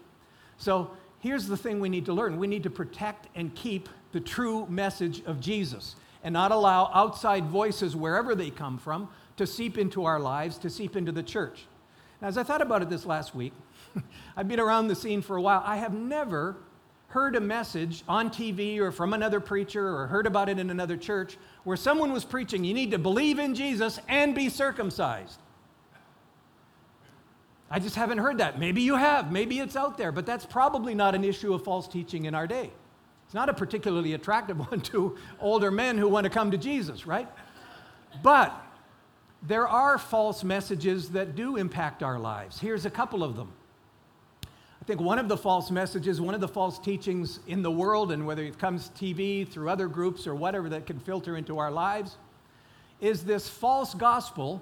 So 0.58 0.92
here's 1.18 1.48
the 1.48 1.56
thing 1.56 1.80
we 1.80 1.88
need 1.88 2.06
to 2.06 2.12
learn 2.12 2.38
we 2.38 2.46
need 2.46 2.62
to 2.62 2.70
protect 2.70 3.26
and 3.34 3.52
keep 3.56 3.88
the 4.12 4.20
true 4.20 4.64
message 4.68 5.24
of 5.24 5.40
Jesus 5.40 5.96
and 6.22 6.32
not 6.32 6.52
allow 6.52 6.88
outside 6.94 7.46
voices, 7.46 7.96
wherever 7.96 8.34
they 8.36 8.48
come 8.48 8.78
from, 8.78 9.08
to 9.36 9.46
seep 9.46 9.76
into 9.76 10.04
our 10.04 10.20
lives, 10.20 10.56
to 10.58 10.70
seep 10.70 10.94
into 10.94 11.10
the 11.10 11.22
church. 11.22 11.66
Now, 12.22 12.28
as 12.28 12.38
I 12.38 12.44
thought 12.44 12.62
about 12.62 12.80
it 12.80 12.88
this 12.88 13.04
last 13.04 13.34
week, 13.34 13.52
I've 14.36 14.48
been 14.48 14.60
around 14.60 14.88
the 14.88 14.94
scene 14.94 15.22
for 15.22 15.36
a 15.36 15.42
while. 15.42 15.62
I 15.64 15.76
have 15.76 15.94
never 15.94 16.56
heard 17.08 17.36
a 17.36 17.40
message 17.40 18.02
on 18.08 18.28
TV 18.28 18.78
or 18.80 18.90
from 18.90 19.12
another 19.12 19.38
preacher 19.38 19.96
or 19.96 20.08
heard 20.08 20.26
about 20.26 20.48
it 20.48 20.58
in 20.58 20.70
another 20.70 20.96
church 20.96 21.36
where 21.62 21.76
someone 21.76 22.12
was 22.12 22.24
preaching, 22.24 22.64
you 22.64 22.74
need 22.74 22.90
to 22.90 22.98
believe 22.98 23.38
in 23.38 23.54
Jesus 23.54 24.00
and 24.08 24.34
be 24.34 24.48
circumcised. 24.48 25.38
I 27.70 27.78
just 27.78 27.96
haven't 27.96 28.18
heard 28.18 28.38
that. 28.38 28.58
Maybe 28.58 28.82
you 28.82 28.96
have, 28.96 29.32
maybe 29.32 29.60
it's 29.60 29.76
out 29.76 29.96
there, 29.96 30.12
but 30.12 30.26
that's 30.26 30.44
probably 30.44 30.94
not 30.94 31.14
an 31.14 31.24
issue 31.24 31.54
of 31.54 31.64
false 31.64 31.88
teaching 31.88 32.24
in 32.24 32.34
our 32.34 32.46
day. 32.46 32.70
It's 33.26 33.34
not 33.34 33.48
a 33.48 33.54
particularly 33.54 34.14
attractive 34.14 34.58
one 34.70 34.80
to 34.82 35.16
older 35.40 35.70
men 35.70 35.98
who 35.98 36.08
want 36.08 36.24
to 36.24 36.30
come 36.30 36.50
to 36.50 36.58
Jesus, 36.58 37.06
right? 37.06 37.28
But 38.22 38.54
there 39.42 39.68
are 39.68 39.98
false 39.98 40.42
messages 40.42 41.10
that 41.10 41.34
do 41.36 41.56
impact 41.56 42.02
our 42.02 42.18
lives. 42.18 42.58
Here's 42.58 42.86
a 42.86 42.90
couple 42.90 43.22
of 43.22 43.36
them. 43.36 43.52
I 44.84 44.86
think 44.86 45.00
one 45.00 45.18
of 45.18 45.28
the 45.28 45.36
false 45.38 45.70
messages, 45.70 46.20
one 46.20 46.34
of 46.34 46.42
the 46.42 46.48
false 46.48 46.78
teachings 46.78 47.40
in 47.46 47.62
the 47.62 47.70
world, 47.70 48.12
and 48.12 48.26
whether 48.26 48.42
it 48.42 48.58
comes 48.58 48.90
TV, 48.90 49.48
through 49.48 49.70
other 49.70 49.88
groups, 49.88 50.26
or 50.26 50.34
whatever 50.34 50.68
that 50.68 50.84
can 50.84 50.98
filter 50.98 51.38
into 51.38 51.58
our 51.58 51.70
lives, 51.70 52.18
is 53.00 53.24
this 53.24 53.48
false 53.48 53.94
gospel 53.94 54.60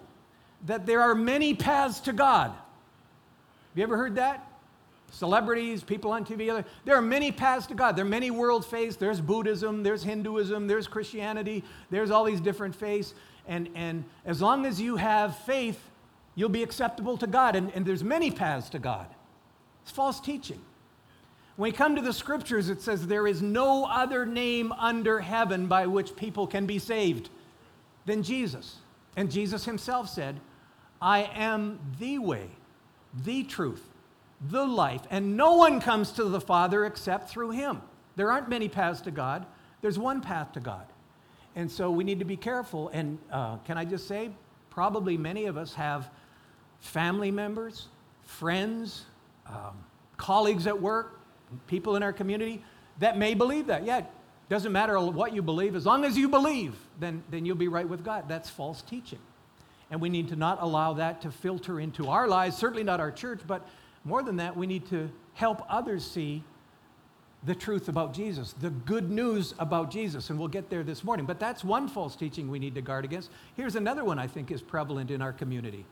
that 0.67 0.87
there 0.87 1.01
are 1.01 1.17
many 1.17 1.55
paths 1.55 1.99
to 1.99 2.13
God. 2.13 2.51
Have 2.51 2.57
you 3.75 3.83
ever 3.83 3.97
heard 3.97 4.15
that? 4.15 4.47
Celebrities, 5.11 5.83
people 5.83 6.13
on 6.13 6.25
TV, 6.25 6.65
there 6.85 6.95
are 6.95 7.03
many 7.03 7.33
paths 7.33 7.67
to 7.67 7.75
God. 7.75 7.97
There 7.97 8.05
are 8.05 8.09
many 8.09 8.31
world 8.31 8.65
faiths. 8.65 8.95
There's 8.95 9.21
Buddhism, 9.21 9.83
there's 9.83 10.05
Hinduism, 10.05 10.69
there's 10.69 10.87
Christianity, 10.87 11.65
there's 11.91 12.13
all 12.13 12.23
these 12.23 12.41
different 12.41 12.77
faiths. 12.77 13.15
And, 13.49 13.69
and 13.75 14.05
as 14.25 14.41
long 14.41 14.67
as 14.67 14.81
you 14.81 14.95
have 14.95 15.37
faith, 15.39 15.81
you'll 16.37 16.49
be 16.49 16.63
acceptable 16.63 17.17
to 17.19 17.27
God. 17.27 17.57
And, 17.57 17.73
and 17.75 17.85
there's 17.85 18.05
many 18.05 18.31
paths 18.31 18.71
to 18.71 18.79
God. 18.79 19.09
It's 19.83 19.91
false 19.91 20.21
teaching. 20.21 20.61
When 21.57 21.71
we 21.71 21.77
come 21.77 21.97
to 21.97 22.03
the 22.03 22.13
scriptures, 22.13 22.69
it 22.69 22.81
says, 22.81 23.07
There 23.07 23.27
is 23.27 23.43
no 23.43 23.85
other 23.85 24.25
name 24.25 24.73
under 24.73 25.21
heaven 25.21 25.67
by 25.67 25.87
which 25.87 26.17
people 26.17 26.47
can 26.47 26.67
be 26.67 26.79
saved 26.79 27.29
than 28.07 28.23
Jesus. 28.23 28.77
And 29.17 29.31
Jesus 29.31 29.65
himself 29.65 30.09
said, 30.09 30.41
I 31.01 31.31
am 31.35 31.79
the 31.99 32.19
way, 32.19 32.49
the 33.25 33.43
truth, 33.45 33.83
the 34.41 34.65
life, 34.65 35.03
and 35.11 35.37
no 35.37 35.57
one 35.57 35.81
comes 35.81 36.13
to 36.13 36.25
the 36.25 36.41
Father 36.41 36.87
except 36.87 37.29
through 37.29 37.51
him. 37.51 37.83
There 38.17 38.31
aren't 38.31 38.49
many 38.49 38.69
paths 38.69 39.01
to 39.03 39.11
God, 39.11 39.45
there's 39.83 39.99
one 39.99 40.21
path 40.21 40.53
to 40.53 40.61
God. 40.61 40.87
And 41.55 41.71
so 41.71 41.91
we 41.91 42.05
need 42.05 42.19
to 42.21 42.25
be 42.25 42.37
careful. 42.37 42.89
And 42.91 43.19
uh, 43.31 43.57
can 43.59 43.77
I 43.77 43.85
just 43.85 44.09
say, 44.09 44.31
probably 44.71 45.19
many 45.19 45.47
of 45.47 45.59
us 45.59 45.75
have 45.75 46.09
family 46.81 47.31
members, 47.31 47.89
friends, 48.25 49.05
um, 49.47 49.85
colleagues 50.17 50.67
at 50.67 50.81
work, 50.81 51.21
people 51.67 51.97
in 51.97 52.03
our 52.03 52.13
community 52.13 52.63
that 52.99 53.19
may 53.19 53.35
believe 53.35 53.67
that. 53.67 53.85
Yeah, 53.85 54.03
doesn't 54.49 54.73
matter 54.73 54.99
what 55.01 55.35
you 55.35 55.43
believe, 55.43 55.75
as 55.75 55.87
long 55.87 56.05
as 56.05 56.17
you 56.17 56.29
believe, 56.29 56.75
then, 57.01 57.23
then 57.31 57.47
you'll 57.47 57.57
be 57.57 57.69
right 57.69 57.89
with 57.89 58.05
God. 58.05 58.29
That's 58.29 58.51
false 58.51 58.83
teaching. 58.83 59.19
And 59.91 60.01
we 60.01 60.09
need 60.09 60.29
to 60.29 60.37
not 60.37 60.59
allow 60.61 60.95
that 60.95 61.23
to 61.23 61.31
filter 61.31 61.81
into 61.81 62.09
our 62.09 62.29
lives, 62.29 62.57
certainly 62.57 62.85
not 62.85 63.01
our 63.01 63.11
church, 63.11 63.41
but 63.47 63.67
more 64.05 64.23
than 64.23 64.37
that, 64.37 64.57
we 64.57 64.67
need 64.67 64.87
to 64.87 65.11
help 65.35 65.63
others 65.69 66.05
see 66.05 66.45
the 67.45 67.55
truth 67.55 67.89
about 67.89 68.15
Jesus, 68.15 68.53
the 68.53 68.71
good 68.71 69.11
news 69.11 69.55
about 69.59 69.91
Jesus. 69.91 70.31
And 70.31 70.39
we'll 70.39 70.49
get 70.49 70.71
there 70.71 70.83
this 70.83 71.03
morning. 71.03 71.27
But 71.27 71.41
that's 71.41 71.65
one 71.65 71.89
false 71.89 72.15
teaching 72.15 72.51
we 72.51 72.59
need 72.59 72.75
to 72.77 72.83
guard 72.83 73.05
against. 73.05 73.31
Here's 73.57 73.75
another 73.75 74.05
one 74.05 74.19
I 74.19 74.27
think 74.27 74.51
is 74.51 74.63
prevalent 74.63 75.11
in 75.11 75.21
our 75.21 75.33
community. 75.33 75.85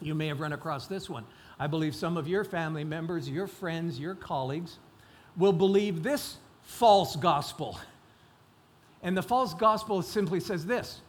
You 0.00 0.14
may 0.14 0.28
have 0.28 0.40
run 0.40 0.52
across 0.52 0.86
this 0.86 1.08
one. 1.08 1.24
I 1.58 1.66
believe 1.66 1.94
some 1.94 2.16
of 2.16 2.26
your 2.26 2.44
family 2.44 2.84
members, 2.84 3.28
your 3.28 3.46
friends, 3.46 3.98
your 3.98 4.14
colleagues 4.14 4.78
will 5.36 5.52
believe 5.52 6.02
this 6.02 6.36
false 6.62 7.16
gospel. 7.16 7.78
And 9.02 9.16
the 9.16 9.22
false 9.22 9.54
gospel 9.54 10.02
simply 10.02 10.40
says 10.40 10.66
this 10.66 11.00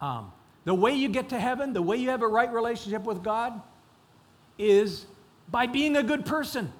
um, 0.00 0.32
the 0.64 0.74
way 0.74 0.92
you 0.92 1.08
get 1.08 1.30
to 1.30 1.40
heaven, 1.40 1.72
the 1.72 1.82
way 1.82 1.96
you 1.96 2.10
have 2.10 2.22
a 2.22 2.28
right 2.28 2.52
relationship 2.52 3.04
with 3.04 3.22
God, 3.22 3.60
is 4.58 5.06
by 5.50 5.66
being 5.66 5.96
a 5.96 6.02
good 6.02 6.26
person. 6.26 6.72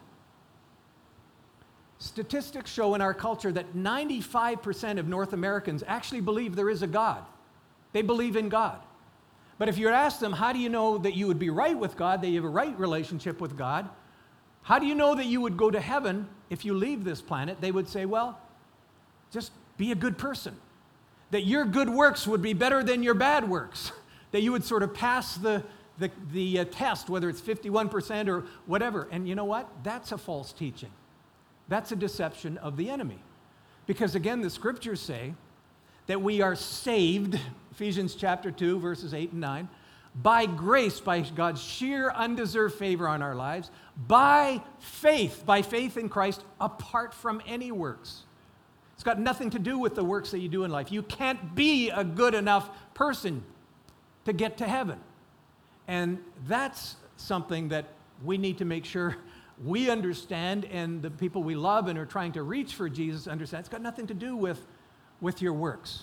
Statistics 1.99 2.71
show 2.71 2.95
in 2.95 3.01
our 3.01 3.15
culture 3.15 3.51
that 3.51 3.75
95% 3.75 4.99
of 4.99 5.09
North 5.09 5.33
Americans 5.33 5.83
actually 5.87 6.21
believe 6.21 6.55
there 6.55 6.71
is 6.71 6.83
a 6.83 6.87
God. 6.87 7.25
They 7.93 8.03
believe 8.03 8.37
in 8.37 8.49
God. 8.49 8.81
But 9.59 9.69
if 9.69 9.77
you 9.77 9.89
ask 9.89 10.21
them, 10.21 10.33
how 10.33 10.53
do 10.53 10.61
you 10.61 10.69
know 10.69 10.99
that 10.99 11.15
you 11.15 11.27
would 11.27 11.39
be 11.39 11.51
right 11.51 11.77
with 11.77 11.97
God, 11.97 12.23
that 12.23 12.29
you 12.29 12.37
have 12.37 12.45
a 12.45 12.49
right 12.49 12.79
relationship 12.79 13.41
with 13.41 13.57
God? 13.59 13.89
How 14.63 14.79
do 14.79 14.87
you 14.87 14.95
know 14.95 15.15
that 15.15 15.27
you 15.27 15.41
would 15.41 15.57
go 15.57 15.71
to 15.71 15.81
heaven 15.81 16.29
if 16.49 16.65
you 16.65 16.75
leave 16.75 17.05
this 17.05 17.21
planet? 17.21 17.61
They 17.61 17.73
would 17.73 17.89
say, 17.89 18.07
well, 18.07 18.39
just 19.33 19.51
be 19.77 19.93
a 19.93 19.97
good 19.97 20.17
person. 20.17 20.57
That 21.33 21.43
your 21.45 21.65
good 21.65 21.91
works 21.91 22.27
would 22.27 22.41
be 22.41 22.53
better 22.53 22.83
than 22.83 23.03
your 23.03 23.15
bad 23.15 23.49
works. 23.49 23.93
That 24.31 24.43
you 24.43 24.53
would 24.53 24.63
sort 24.63 24.83
of 24.83 24.93
pass 24.93 25.37
the, 25.37 25.65
the, 25.97 26.11
the 26.35 26.59
uh, 26.59 26.65
test, 26.67 27.09
whether 27.09 27.31
it's 27.31 27.41
51% 27.41 28.29
or 28.29 28.45
whatever. 28.67 29.09
And 29.11 29.27
you 29.27 29.35
know 29.35 29.47
what? 29.47 29.67
That's 29.83 30.13
a 30.13 30.19
false 30.19 30.53
teaching. 30.53 30.91
That's 31.69 31.93
a 31.93 31.97
deception 31.97 32.59
of 32.59 32.77
the 32.77 32.91
enemy. 32.91 33.21
Because 33.87 34.15
again, 34.15 34.43
the 34.43 34.51
scriptures 34.51 35.01
say 35.01 35.33
that 36.09 36.21
we 36.21 36.43
are 36.43 36.55
saved 36.55 37.41
Ephesians 37.79 38.17
chapter 38.17 38.51
2, 38.51 38.81
verses 38.81 39.15
8 39.15 39.31
and 39.31 39.41
9. 39.41 39.69
By 40.17 40.47
grace, 40.47 40.99
by 40.99 41.21
God's 41.21 41.63
sheer 41.63 42.11
undeserved 42.11 42.75
favor 42.75 43.07
on 43.07 43.23
our 43.23 43.37
lives, 43.37 43.71
by 44.09 44.61
faith, 44.81 45.45
by 45.47 45.63
faith 45.63 45.97
in 45.97 46.09
Christ, 46.09 46.43
apart 46.61 47.15
from 47.15 47.41
any 47.47 47.71
works. 47.71 48.25
It's 48.95 49.05
got 49.05 49.21
nothing 49.21 49.51
to 49.51 49.61
do 49.61 49.79
with 49.79 49.95
the 49.95 50.03
works 50.03 50.33
that 50.33 50.41
you 50.41 50.49
do 50.49 50.65
in 50.65 50.73
life. 50.73 50.91
You 50.91 51.05
can't 51.05 51.55
be 51.55 51.89
a 51.91 52.03
good 52.03 52.35
enough 52.35 52.69
person 52.95 53.45
to 54.25 54.33
get 54.33 54.59
to 54.59 54.67
heaven. 54.67 54.99
And 55.87 56.19
that's 56.49 56.97
something 57.17 57.69
that 57.69 57.85
we 58.25 58.39
need 58.39 58.59
to 58.59 58.65
make 58.65 58.85
sure 58.85 59.19
we 59.65 59.89
understand 59.89 60.65
and 60.65 61.01
the 61.01 61.13
people 61.13 61.45
we 61.45 61.55
love 61.55 61.87
and 61.87 61.97
are 61.97 62.07
trying 62.07 62.33
to 62.33 62.43
reach 62.43 62.75
for 62.75 62.89
Jesus 62.89 63.29
understand. 63.29 63.61
It's 63.61 63.69
got 63.69 63.83
nothing 63.83 64.09
to 64.09 64.15
do 64.15 64.35
with, 64.35 64.67
with 65.21 65.41
your 65.41 65.53
works. 65.53 66.03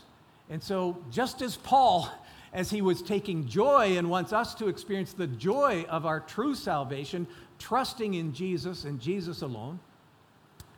And 0.50 0.62
so, 0.62 0.98
just 1.10 1.42
as 1.42 1.58
Paul, 1.58 2.10
as 2.54 2.70
he 2.70 2.82
was 2.82 3.02
taking 3.02 3.48
joy 3.48 3.98
and 3.98 4.10
wants 4.10 4.32
us 4.32 4.54
to 4.56 4.68
experience 4.68 5.14
the 5.14 5.28
joy 5.28 5.86
of 5.90 6.06
our 6.06 6.20
true 6.20 6.56
salvation, 6.56 7.28
trusting 7.60 8.14
in 8.14 8.34
Jesus 8.34 8.84
and 8.84 9.00
Jesus 9.00 9.42
alone, 9.42 9.80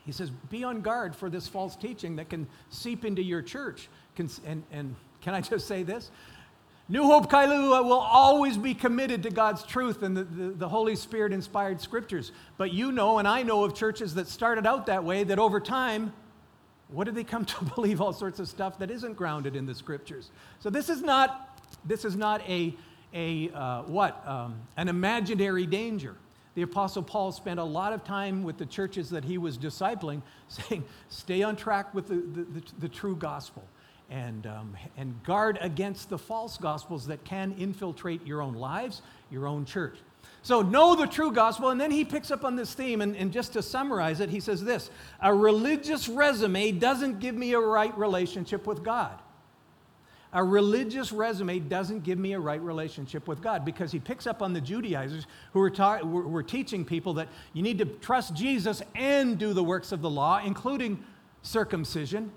he 0.06 0.14
says, 0.14 0.30
be 0.50 0.64
on 0.64 0.82
guard 0.82 1.14
for 1.14 1.30
this 1.30 1.50
false 1.50 1.76
teaching 1.76 2.16
that 2.16 2.30
can 2.30 2.48
seep 2.70 3.04
into 3.04 3.22
your 3.22 3.42
church. 3.42 3.90
And, 4.18 4.64
and 4.72 4.96
can 5.20 5.34
I 5.34 5.42
just 5.42 5.68
say 5.68 5.84
this? 5.84 6.12
New 6.88 7.04
Hope 7.04 7.30
Kailua 7.30 7.84
will 7.84 8.00
always 8.00 8.58
be 8.58 8.74
committed 8.74 9.24
to 9.24 9.30
God's 9.30 9.64
truth 9.64 10.04
and 10.04 10.16
the, 10.16 10.24
the, 10.24 10.50
the, 10.52 10.70
Holy 10.70 10.96
Spirit 10.96 11.34
inspired 11.34 11.82
scriptures. 11.82 12.32
But 12.58 12.72
you 12.72 12.94
know, 12.94 13.20
and 13.20 13.28
I 13.28 13.44
know 13.44 13.66
of 13.66 13.76
churches 13.76 14.16
that 14.16 14.30
started 14.30 14.66
out 14.66 14.86
that 14.86 15.04
way, 15.04 15.26
that 15.26 15.38
over 15.38 15.60
time 15.60 16.14
what 16.89 17.06
do 17.06 17.12
they 17.12 17.24
come 17.24 17.46
to 17.46 17.65
believe 17.75 18.01
all 18.01 18.13
sorts 18.13 18.39
of 18.39 18.48
stuff 18.48 18.79
that 18.79 18.91
isn't 18.91 19.13
grounded 19.13 19.56
in 19.56 19.65
the 19.65 19.75
scriptures? 19.75 20.32
So 20.60 20.70
this 20.70 20.89
is 20.89 21.01
not, 21.01 21.60
this 21.86 22.06
is 22.06 22.15
not 22.15 22.41
a, 22.48 22.74
a 23.13 23.50
uh, 23.50 23.82
what? 23.84 24.25
Um, 24.27 24.62
an 24.77 24.88
imaginary 24.88 25.65
danger. 25.65 26.15
the 26.56 26.62
Apostle 26.62 27.03
Paul 27.03 27.32
spent 27.32 27.60
a 27.60 27.63
lot 27.63 27.94
of 27.94 28.03
time 28.03 28.44
with 28.44 28.58
the 28.58 28.65
churches 28.65 29.10
that 29.12 29.24
he 29.24 29.38
was 29.38 29.58
discipling 29.58 30.22
saying, 30.48 30.84
stay 31.10 31.44
on 31.44 31.56
track 31.56 31.94
with 31.94 32.08
the, 32.08 32.15
the, 32.15 32.60
the, 32.60 32.63
the 32.79 32.89
true 32.89 33.15
gospel 33.15 33.63
and, 34.10 34.48
um, 34.48 34.75
and 34.96 35.22
guard 35.24 35.58
against 35.62 36.10
the 36.10 36.17
false 36.17 36.58
gospels 36.58 37.08
that 37.08 37.24
can 37.25 37.53
infiltrate 37.60 38.25
your 38.25 38.41
own 38.41 38.53
lives, 38.53 39.01
your 39.29 39.48
own 39.48 39.65
church. 39.65 39.98
So, 40.48 40.62
know 40.62 40.96
the 40.96 41.08
true 41.08 41.34
gospel. 41.34 41.72
And 41.72 41.82
then 41.82 41.92
he 41.92 42.06
picks 42.06 42.32
up 42.32 42.46
on 42.46 42.56
this 42.56 42.74
theme. 42.74 43.01
And, 43.01 43.18
and, 43.18 43.34
just 43.34 43.51
to 43.54 43.62
summarize 43.62 44.22
it, 44.22 44.30
he 44.30 44.39
says 44.39 44.63
this 44.63 44.89
A 45.20 45.34
religious 45.34 46.08
resume 46.08 46.72
doesn't 46.72 47.20
give 47.20 47.36
me 47.36 47.51
a 47.51 47.60
right 47.60 47.96
relationship 47.98 48.66
with 48.66 48.82
God 48.84 49.20
a 50.34 50.44
religious 50.44 51.12
resume 51.12 51.60
doesn't 51.60 52.04
give 52.04 52.20
me 52.20 52.34
a 52.34 52.39
right 52.39 52.62
relationship 52.62 53.27
with 53.27 53.42
God 53.42 53.63
because 53.63 53.92
he 53.92 54.00
picks 54.00 54.27
up 54.27 54.42
on 54.42 54.54
the 54.54 54.60
Judaizers 54.60 55.25
who 55.54 55.60
were, 55.60 55.70
ta- 55.70 56.01
were 56.01 56.44
teaching 56.44 56.84
people 56.84 57.13
that 57.16 57.30
you 57.54 57.63
need 57.63 57.77
to 57.77 57.86
trust 57.86 58.36
Jesus 58.36 58.82
and 58.94 59.38
do 59.38 59.54
the 59.54 59.63
works 59.63 59.92
of 59.92 60.01
the 60.01 60.10
law, 60.10 60.42
including 60.44 61.01
circumcision. 61.44 62.32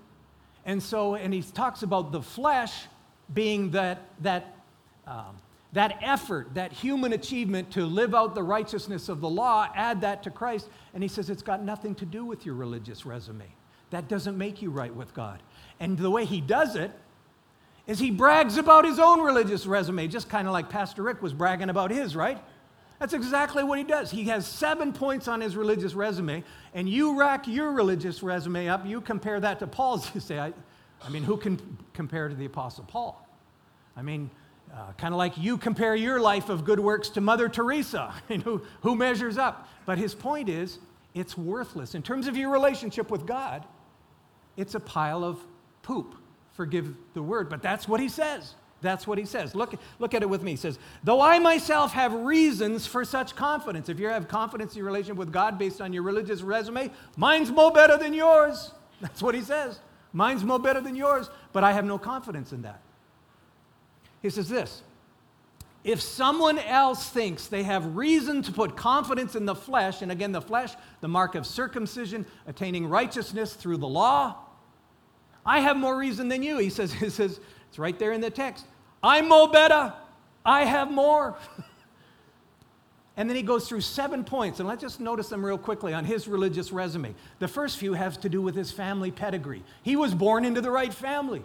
And 0.65 0.81
so, 0.81 1.15
and 1.15 1.33
he 1.33 1.41
talks 1.41 1.83
about 1.83 2.11
the 2.11 2.21
flesh 2.21 2.85
being 3.33 3.71
that, 3.71 4.09
that, 4.21 4.55
um, 5.05 5.35
that 5.73 5.97
effort, 6.01 6.53
that 6.53 6.73
human 6.73 7.13
achievement 7.13 7.71
to 7.71 7.85
live 7.85 8.13
out 8.13 8.35
the 8.35 8.43
righteousness 8.43 9.07
of 9.07 9.21
the 9.21 9.29
law, 9.29 9.69
add 9.75 10.01
that 10.01 10.23
to 10.23 10.29
Christ. 10.29 10.67
And 10.93 11.01
he 11.01 11.07
says 11.07 11.29
it's 11.29 11.41
got 11.41 11.63
nothing 11.63 11.95
to 11.95 12.05
do 12.05 12.25
with 12.25 12.45
your 12.45 12.55
religious 12.55 13.05
resume. 13.05 13.45
That 13.91 14.07
doesn't 14.07 14.37
make 14.37 14.61
you 14.61 14.69
right 14.69 14.93
with 14.93 15.13
God. 15.13 15.41
And 15.79 15.97
the 15.97 16.09
way 16.09 16.25
he 16.25 16.41
does 16.41 16.75
it 16.75 16.91
is 17.87 17.99
he 17.99 18.11
brags 18.11 18.57
about 18.57 18.85
his 18.85 18.99
own 18.99 19.21
religious 19.21 19.65
resume, 19.65 20.07
just 20.07 20.29
kind 20.29 20.47
of 20.47 20.53
like 20.53 20.69
Pastor 20.69 21.03
Rick 21.03 21.21
was 21.21 21.33
bragging 21.33 21.69
about 21.69 21.91
his, 21.91 22.15
right? 22.15 22.41
That's 22.99 23.13
exactly 23.13 23.63
what 23.63 23.79
he 23.79 23.83
does. 23.83 24.11
He 24.11 24.25
has 24.25 24.45
seven 24.45 24.93
points 24.93 25.27
on 25.27 25.41
his 25.41 25.55
religious 25.55 25.93
resume, 25.93 26.43
and 26.73 26.87
you 26.87 27.17
rack 27.17 27.47
your 27.47 27.71
religious 27.71 28.21
resume 28.21 28.67
up, 28.67 28.85
you 28.85 29.01
compare 29.01 29.39
that 29.39 29.59
to 29.59 29.67
Paul's, 29.67 30.09
you 30.15 30.21
say, 30.21 30.37
I, 30.37 30.53
I 31.03 31.09
mean, 31.09 31.23
who 31.23 31.37
can 31.37 31.77
compare 31.93 32.29
to 32.29 32.35
the 32.35 32.45
Apostle 32.45 32.83
Paul? 32.83 33.27
I 33.97 34.03
mean, 34.03 34.29
uh, 34.73 34.93
kind 34.97 35.13
of 35.13 35.17
like 35.17 35.37
you 35.37 35.57
compare 35.57 35.95
your 35.95 36.19
life 36.19 36.49
of 36.49 36.63
good 36.63 36.79
works 36.79 37.09
to 37.09 37.21
Mother 37.21 37.49
Teresa. 37.49 38.13
Who, 38.27 38.61
who 38.81 38.95
measures 38.95 39.37
up? 39.37 39.67
But 39.85 39.97
his 39.97 40.15
point 40.15 40.49
is, 40.49 40.79
it's 41.13 41.37
worthless. 41.37 41.93
In 41.95 42.01
terms 42.01 42.27
of 42.27 42.37
your 42.37 42.49
relationship 42.49 43.11
with 43.11 43.25
God, 43.25 43.65
it's 44.55 44.75
a 44.75 44.79
pile 44.79 45.23
of 45.23 45.39
poop 45.83 46.15
forgive 46.53 46.95
the 47.13 47.23
word, 47.23 47.49
but 47.49 47.61
that's 47.63 47.87
what 47.87 47.99
he 47.99 48.07
says. 48.07 48.53
That's 48.81 49.05
what 49.05 49.17
he 49.17 49.25
says. 49.25 49.53
Look, 49.53 49.73
look 49.99 50.13
at 50.13 50.21
it 50.21 50.29
with 50.29 50.43
me. 50.43 50.51
He 50.51 50.57
says, 50.57 50.79
Though 51.03 51.21
I 51.21 51.39
myself 51.39 51.91
have 51.93 52.13
reasons 52.13 52.87
for 52.87 53.05
such 53.05 53.35
confidence. 53.35 53.89
If 53.89 53.99
you 53.99 54.07
have 54.07 54.27
confidence 54.27 54.73
in 54.73 54.77
your 54.77 54.85
relationship 54.85 55.17
with 55.17 55.31
God 55.31 55.57
based 55.57 55.81
on 55.81 55.93
your 55.93 56.03
religious 56.03 56.41
resume, 56.41 56.91
mine's 57.15 57.51
more 57.51 57.71
better 57.71 57.97
than 57.97 58.13
yours. 58.13 58.71
That's 59.01 59.21
what 59.21 59.35
he 59.35 59.41
says. 59.41 59.79
Mine's 60.13 60.43
more 60.43 60.59
better 60.59 60.81
than 60.81 60.95
yours, 60.95 61.29
but 61.53 61.63
I 61.63 61.73
have 61.73 61.85
no 61.85 61.97
confidence 61.97 62.51
in 62.53 62.63
that. 62.63 62.81
He 64.21 64.29
says 64.29 64.49
this 64.49 64.83
If 65.83 66.01
someone 66.01 66.59
else 66.59 67.09
thinks 67.09 67.47
they 67.47 67.63
have 67.63 67.95
reason 67.95 68.41
to 68.43 68.51
put 68.51 68.75
confidence 68.75 69.35
in 69.35 69.45
the 69.45 69.55
flesh, 69.55 70.01
and 70.01 70.11
again, 70.11 70.31
the 70.31 70.41
flesh, 70.41 70.73
the 71.01 71.07
mark 71.07 71.35
of 71.35 71.45
circumcision, 71.45 72.25
attaining 72.47 72.87
righteousness 72.87 73.53
through 73.53 73.77
the 73.77 73.87
law, 73.87 74.35
I 75.45 75.59
have 75.59 75.77
more 75.77 75.97
reason 75.97 76.27
than 76.27 76.43
you. 76.43 76.57
He 76.57 76.69
says, 76.69 76.93
he 76.93 77.09
says 77.09 77.39
it's 77.69 77.79
right 77.79 77.97
there 77.97 78.11
in 78.11 78.21
the 78.21 78.29
text. 78.29 78.65
I'm 79.03 79.27
more 79.27 79.49
better. 79.49 79.93
I 80.45 80.65
have 80.65 80.91
more. 80.91 81.35
and 83.17 83.29
then 83.29 83.35
he 83.35 83.43
goes 83.43 83.67
through 83.67 83.81
seven 83.81 84.23
points, 84.23 84.59
and 84.59 84.67
let's 84.67 84.81
just 84.81 84.99
notice 84.99 85.29
them 85.29 85.43
real 85.43 85.57
quickly 85.57 85.93
on 85.93 86.05
his 86.05 86.27
religious 86.27 86.71
resume. 86.71 87.15
The 87.39 87.47
first 87.47 87.77
few 87.77 87.93
has 87.93 88.17
to 88.17 88.29
do 88.29 88.41
with 88.41 88.55
his 88.55 88.71
family 88.71 89.09
pedigree. 89.11 89.63
He 89.81 89.95
was 89.95 90.13
born 90.13 90.45
into 90.45 90.61
the 90.61 90.71
right 90.71 90.93
family. 90.93 91.41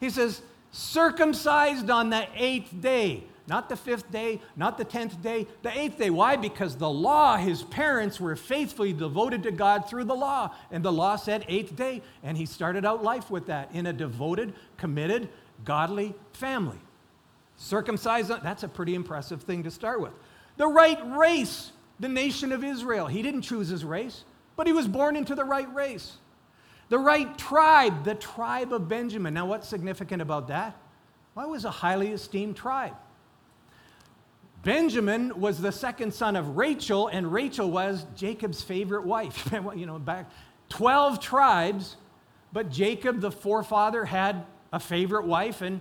He 0.00 0.10
says, 0.10 0.42
circumcised 0.76 1.90
on 1.90 2.10
the 2.10 2.26
eighth 2.34 2.72
day. 2.80 3.24
Not 3.48 3.68
the 3.68 3.76
fifth 3.76 4.10
day, 4.10 4.40
not 4.56 4.76
the 4.76 4.84
tenth 4.84 5.22
day, 5.22 5.46
the 5.62 5.76
eighth 5.78 5.98
day. 5.98 6.10
Why? 6.10 6.34
Because 6.34 6.76
the 6.76 6.90
law, 6.90 7.36
his 7.36 7.62
parents 7.62 8.20
were 8.20 8.34
faithfully 8.34 8.92
devoted 8.92 9.44
to 9.44 9.52
God 9.52 9.88
through 9.88 10.04
the 10.04 10.16
law. 10.16 10.52
And 10.72 10.84
the 10.84 10.92
law 10.92 11.14
said 11.14 11.44
eighth 11.46 11.76
day. 11.76 12.02
And 12.24 12.36
he 12.36 12.44
started 12.44 12.84
out 12.84 13.04
life 13.04 13.30
with 13.30 13.46
that 13.46 13.70
in 13.72 13.86
a 13.86 13.92
devoted, 13.92 14.52
committed, 14.76 15.28
godly 15.64 16.12
family. 16.32 16.80
Circumcised, 17.56 18.30
that's 18.42 18.64
a 18.64 18.68
pretty 18.68 18.96
impressive 18.96 19.42
thing 19.42 19.62
to 19.62 19.70
start 19.70 20.00
with. 20.00 20.12
The 20.56 20.66
right 20.66 20.98
race, 21.16 21.70
the 22.00 22.08
nation 22.08 22.50
of 22.50 22.64
Israel. 22.64 23.06
He 23.06 23.22
didn't 23.22 23.42
choose 23.42 23.68
his 23.68 23.84
race, 23.84 24.24
but 24.56 24.66
he 24.66 24.72
was 24.72 24.88
born 24.88 25.14
into 25.14 25.36
the 25.36 25.44
right 25.44 25.72
race. 25.72 26.16
The 26.88 26.98
right 26.98 27.36
tribe, 27.36 28.04
the 28.04 28.14
tribe 28.14 28.72
of 28.72 28.88
Benjamin. 28.88 29.34
Now, 29.34 29.46
what's 29.46 29.68
significant 29.68 30.22
about 30.22 30.48
that? 30.48 30.76
Well, 31.34 31.50
was 31.50 31.64
a 31.64 31.70
highly 31.70 32.12
esteemed 32.12 32.56
tribe. 32.56 32.94
Benjamin 34.62 35.38
was 35.38 35.60
the 35.60 35.70
second 35.70 36.12
son 36.12 36.34
of 36.34 36.56
Rachel, 36.56 37.08
and 37.08 37.32
Rachel 37.32 37.70
was 37.70 38.04
Jacob's 38.16 38.62
favorite 38.62 39.04
wife. 39.04 39.52
you 39.76 39.86
know, 39.86 39.98
back 39.98 40.30
12 40.70 41.20
tribes, 41.20 41.96
but 42.52 42.70
Jacob, 42.70 43.20
the 43.20 43.30
forefather, 43.30 44.04
had 44.04 44.44
a 44.72 44.80
favorite 44.80 45.24
wife, 45.24 45.62
and 45.62 45.80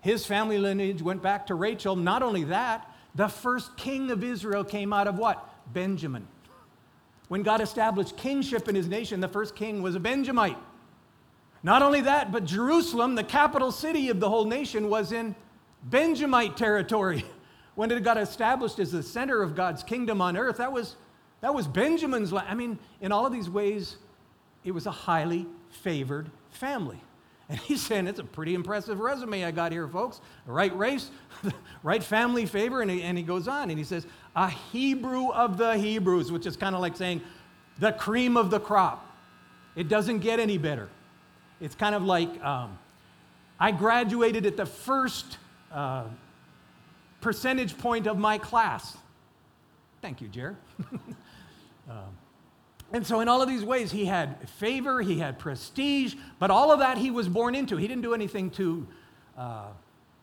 his 0.00 0.24
family 0.24 0.58
lineage 0.58 1.02
went 1.02 1.22
back 1.22 1.48
to 1.48 1.54
Rachel. 1.54 1.96
Not 1.96 2.22
only 2.22 2.44
that, 2.44 2.90
the 3.14 3.28
first 3.28 3.76
king 3.76 4.10
of 4.10 4.22
Israel 4.22 4.64
came 4.64 4.92
out 4.92 5.08
of 5.08 5.18
what? 5.18 5.46
Benjamin. 5.72 6.26
When 7.28 7.42
God 7.42 7.60
established 7.60 8.16
kingship 8.16 8.68
in 8.68 8.74
his 8.74 8.88
nation, 8.88 9.20
the 9.20 9.28
first 9.28 9.56
king 9.56 9.82
was 9.82 9.94
a 9.94 10.00
Benjamite. 10.00 10.58
Not 11.62 11.82
only 11.82 12.02
that, 12.02 12.30
but 12.30 12.44
Jerusalem, 12.44 13.14
the 13.14 13.24
capital 13.24 13.72
city 13.72 14.08
of 14.08 14.20
the 14.20 14.28
whole 14.28 14.44
nation, 14.44 14.88
was 14.88 15.12
in 15.12 15.34
Benjamite 15.82 16.56
territory. 16.56 17.24
when 17.76 17.90
it 17.90 18.02
got 18.02 18.18
established 18.18 18.78
as 18.78 18.90
the 18.90 19.02
center 19.02 19.42
of 19.42 19.54
God's 19.54 19.82
kingdom 19.82 20.20
on 20.20 20.36
earth, 20.36 20.56
that 20.56 20.72
was, 20.72 20.96
that 21.42 21.54
was 21.54 21.66
Benjamin's 21.66 22.32
land. 22.32 22.48
I 22.50 22.54
mean, 22.54 22.78
in 23.00 23.12
all 23.12 23.26
of 23.26 23.32
these 23.32 23.48
ways, 23.48 23.96
it 24.64 24.72
was 24.72 24.86
a 24.86 24.90
highly 24.90 25.46
favored 25.70 26.30
family. 26.50 27.00
And 27.48 27.58
he's 27.60 27.80
saying 27.80 28.08
it's 28.08 28.18
a 28.18 28.24
pretty 28.24 28.54
impressive 28.54 28.98
resume 28.98 29.44
I 29.44 29.52
got 29.52 29.70
here, 29.70 29.86
folks. 29.86 30.20
right 30.46 30.76
race, 30.76 31.10
right 31.82 32.02
family 32.02 32.44
favor. 32.44 32.82
And 32.82 32.90
he, 32.90 33.02
and 33.02 33.16
he 33.16 33.22
goes 33.22 33.46
on 33.46 33.70
and 33.70 33.78
he 33.78 33.84
says, 33.84 34.06
a 34.34 34.48
Hebrew 34.48 35.30
of 35.30 35.56
the 35.56 35.76
Hebrews, 35.76 36.32
which 36.32 36.46
is 36.46 36.56
kind 36.56 36.74
of 36.74 36.80
like 36.80 36.96
saying 36.96 37.20
the 37.78 37.92
cream 37.92 38.36
of 38.36 38.50
the 38.50 38.58
crop. 38.58 39.04
It 39.76 39.88
doesn't 39.88 40.20
get 40.20 40.40
any 40.40 40.58
better. 40.58 40.88
It's 41.60 41.74
kind 41.74 41.94
of 41.94 42.02
like 42.02 42.42
um, 42.42 42.78
I 43.60 43.70
graduated 43.70 44.44
at 44.44 44.56
the 44.56 44.66
first 44.66 45.38
uh, 45.72 46.04
percentage 47.20 47.78
point 47.78 48.06
of 48.06 48.18
my 48.18 48.38
class. 48.38 48.96
Thank 50.02 50.20
you, 50.20 50.28
Jer. 50.28 50.56
um, 51.90 52.16
and 52.96 53.06
so, 53.06 53.20
in 53.20 53.28
all 53.28 53.42
of 53.42 53.48
these 53.48 53.62
ways, 53.62 53.92
he 53.92 54.06
had 54.06 54.48
favor, 54.48 55.02
he 55.02 55.18
had 55.18 55.38
prestige, 55.38 56.14
but 56.38 56.50
all 56.50 56.72
of 56.72 56.78
that 56.78 56.96
he 56.96 57.10
was 57.10 57.28
born 57.28 57.54
into. 57.54 57.76
He 57.76 57.86
didn't 57.86 58.02
do 58.02 58.14
anything 58.14 58.48
to 58.52 58.86
uh, 59.36 59.66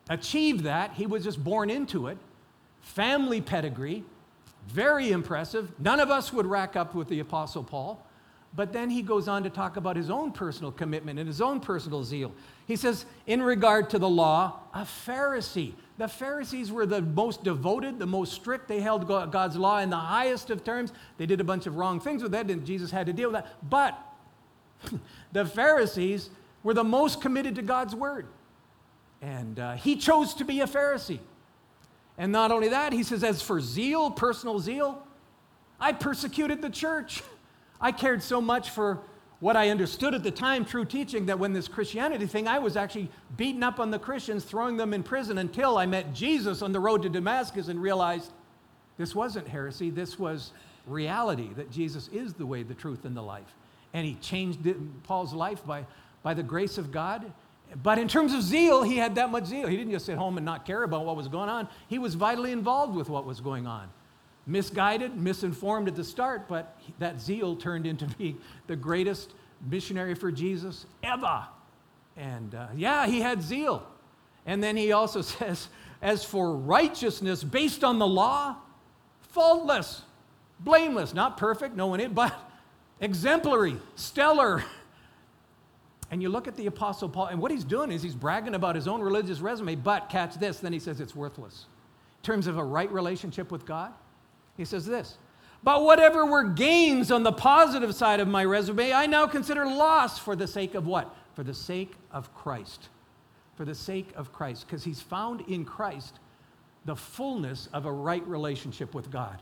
achieve 0.09 0.63
that, 0.63 0.93
he 0.93 1.05
was 1.05 1.23
just 1.23 1.43
born 1.43 1.69
into 1.69 2.07
it. 2.07 2.17
Family 2.81 3.41
pedigree, 3.41 4.03
very 4.65 5.12
impressive. 5.12 5.71
None 5.79 5.99
of 5.99 6.09
us 6.09 6.33
would 6.33 6.47
rack 6.47 6.75
up 6.75 6.95
with 6.95 7.09
the 7.09 7.19
Apostle 7.19 7.63
Paul. 7.63 8.03
But 8.56 8.72
then 8.72 8.89
he 8.89 9.02
goes 9.02 9.28
on 9.28 9.44
to 9.44 9.50
talk 9.50 9.78
about 9.78 9.96
his 9.96 10.12
own 10.12 10.32
personal 10.32 10.72
commitment 10.72 11.18
and 11.18 11.28
his 11.28 11.42
own 11.42 11.60
personal 11.60 12.04
zeal. 12.04 12.32
He 12.68 12.76
says, 12.76 13.06
in 13.26 13.42
regard 13.42 13.89
to 13.92 14.00
the 14.00 14.10
law, 14.10 14.60
a 14.74 14.82
Pharisee. 14.82 15.74
The 15.98 16.08
Pharisees 16.08 16.72
were 16.72 16.86
the 16.86 17.02
most 17.02 17.44
devoted, 17.44 17.98
the 17.98 18.06
most 18.06 18.34
strict. 18.34 18.68
They 18.68 18.80
held 18.80 19.08
God's 19.08 19.56
law 19.56 19.80
in 19.80 19.89
the 19.89 19.98
highest 19.98 20.52
of 20.52 20.63
terms. 20.63 20.94
They 21.18 21.26
did 21.26 21.42
a 21.42 21.44
bunch 21.44 21.66
of 21.66 21.78
wrong 21.78 22.00
things 22.00 22.22
with 22.22 22.32
that, 22.34 22.50
and 22.50 22.66
Jesus 22.66 22.92
had 22.92 23.08
to 23.08 23.13
deal 23.13 23.32
with 23.32 23.42
that. 23.42 23.54
But 23.68 24.00
the 25.32 25.46
Pharisees 25.46 26.30
were 26.62 26.74
the 26.76 26.84
most 26.84 27.22
committed 27.22 27.56
to 27.56 27.63
God's 27.63 27.96
word. 27.96 28.28
And 29.22 29.60
uh, 29.60 29.74
he 29.74 29.96
chose 29.96 30.34
to 30.36 30.46
be 30.46 30.62
a 30.62 30.68
Pharisee. 30.68 31.20
And 32.18 32.32
not 32.32 32.52
only 32.52 32.70
that, 32.70 32.94
he 32.94 33.02
says, 33.02 33.24
as 33.24 33.42
for 33.42 33.60
zeal, 33.60 34.12
personal 34.12 34.60
zeal, 34.60 35.08
I 35.80 35.92
persecuted 35.92 36.62
the 36.62 36.70
church. 36.70 37.24
I 37.84 37.91
cared 37.91 38.24
so 38.24 38.39
much 38.39 38.69
for 38.69 39.00
what 39.41 39.58
I 39.58 39.67
understood 39.67 40.13
at 40.13 40.24
the 40.24 40.32
time, 40.32 40.63
true 40.63 40.86
teaching, 40.86 41.26
that 41.26 41.38
when 41.38 41.52
this 41.52 41.67
Christianity 41.67 42.26
thing, 42.28 42.48
I 42.48 42.58
was 42.58 42.78
actually 42.78 43.10
beating 43.36 43.62
up 43.62 43.78
on 43.78 43.91
the 43.91 44.00
Christians, 44.00 44.46
throwing 44.46 44.78
them 44.78 44.93
in 44.93 45.04
prison 45.04 45.38
until 45.38 45.78
I 45.78 45.86
met 45.86 46.13
Jesus 46.13 46.62
on 46.62 46.72
the 46.72 46.80
road 46.80 47.02
to 47.02 47.10
Damascus 47.10 47.67
and 47.67 47.82
realized 47.82 48.32
this 48.98 49.13
wasn't 49.13 49.50
heresy, 49.50 49.89
this 49.89 50.17
was 50.17 50.54
reality, 50.88 51.50
that 51.58 51.69
Jesus 51.69 52.08
is 52.13 52.34
the 52.34 52.46
way, 52.46 52.63
the 52.63 52.74
truth, 52.74 53.04
and 53.04 53.17
the 53.17 53.22
life. 53.22 53.54
And 53.93 54.06
he 54.06 54.15
changed 54.15 54.65
it, 54.65 54.78
Paul's 55.04 55.34
life 55.34 55.65
by, 55.65 55.86
by 56.24 56.34
the 56.34 56.41
grace 56.41 56.78
of 56.78 56.89
God. 56.89 57.30
But 57.84 58.00
in 58.00 58.08
terms 58.08 58.34
of 58.34 58.43
zeal, 58.43 58.82
he 58.84 58.96
had 58.96 59.15
that 59.15 59.30
much 59.30 59.46
zeal. 59.48 59.67
He 59.67 59.76
didn't 59.76 59.91
just 59.91 60.06
sit 60.06 60.17
home 60.17 60.38
and 60.38 60.46
not 60.46 60.65
care 60.65 60.84
about 60.84 61.06
what 61.06 61.17
was 61.17 61.28
going 61.28 61.50
on, 61.50 61.67
he 61.89 62.00
was 62.00 62.15
vitally 62.15 62.54
involved 62.54 62.96
with 62.96 63.10
what 63.10 63.26
was 63.26 63.41
going 63.41 63.67
on. 63.67 63.89
Misguided, 64.45 65.15
misinformed 65.15 65.88
at 65.88 65.95
the 65.95 66.03
start, 66.03 66.47
but 66.47 66.79
that 66.99 67.19
zeal 67.19 67.56
turned 67.56 67.86
into 67.86 68.06
being 68.17 68.39
the 68.67 68.75
greatest 68.75 69.34
missionary 69.69 70.15
for 70.15 70.32
Jesus 70.32 70.86
ever. 71.01 71.45
And 72.17 72.53
uh, 72.53 72.67
yeah, 72.75 73.08
he 73.08 73.21
had 73.21 73.41
zeal. 73.41 73.88
And 74.45 74.62
then 74.62 74.75
he 74.75 74.91
also 74.91 75.21
says, 75.21 75.69
as 76.01 76.23
for 76.23 76.56
righteousness 76.56 77.43
based 77.43 77.84
on 77.84 77.99
the 77.99 78.08
law, 78.08 78.58
faultless, 79.32 80.01
blameless, 80.60 81.13
not 81.13 81.38
perfect, 81.38 81.75
no 81.75 81.88
one 81.88 81.99
is, 81.99 82.12
but 82.12 82.34
exemplary, 82.99 83.77
stellar. 83.95 84.63
And 86.12 86.21
you 86.21 86.29
look 86.29 86.47
at 86.47 86.56
the 86.56 86.67
Apostle 86.67 87.10
Paul, 87.10 87.27
and 87.27 87.39
what 87.39 87.49
he's 87.51 87.63
doing 87.63 87.91
is 87.91 88.03
he's 88.03 88.13
bragging 88.13 88.53
about 88.53 88.75
his 88.75 88.88
own 88.88 89.01
religious 89.01 89.39
resume, 89.39 89.75
but 89.75 90.10
catch 90.10 90.36
this, 90.36 90.60
then 90.60 90.73
he 90.73 90.79
says 90.79 90.99
it's 90.99 91.15
worthless. 91.15 91.65
In 92.21 92.25
terms 92.25 92.45
of 92.47 92.58
a 92.58 92.63
right 92.63 92.91
relationship 92.91 93.51
with 93.51 93.65
God, 93.65 93.93
he 94.58 94.66
says 94.66 94.86
this 94.86 95.18
But 95.63 95.84
whatever 95.84 96.26
were 96.26 96.44
gains 96.44 97.12
on 97.12 97.24
the 97.24 97.32
positive 97.32 97.94
side 97.96 98.20
of 98.20 98.28
my 98.28 98.46
resume, 98.46 98.94
I 98.94 99.06
now 99.06 99.28
consider 99.28 99.66
loss 99.66 100.20
for 100.20 100.36
the 100.36 100.48
sake 100.48 100.76
of 100.76 100.88
what? 100.88 101.16
For 101.36 101.44
the 101.44 101.54
sake 101.54 101.94
of 102.12 102.34
Christ. 102.34 102.89
For 103.56 103.66
the 103.66 103.76
sake 103.76 104.10
of 104.16 104.32
Christ. 104.32 104.66
Because 104.68 104.84
he's 104.84 105.02
found 105.02 105.42
in 105.42 105.66
Christ 105.66 106.20
the 106.86 106.96
fullness 106.96 107.70
of 107.74 107.86
a 107.86 107.92
right 107.92 108.26
relationship 108.28 108.94
with 108.94 109.10
God. 109.10 109.42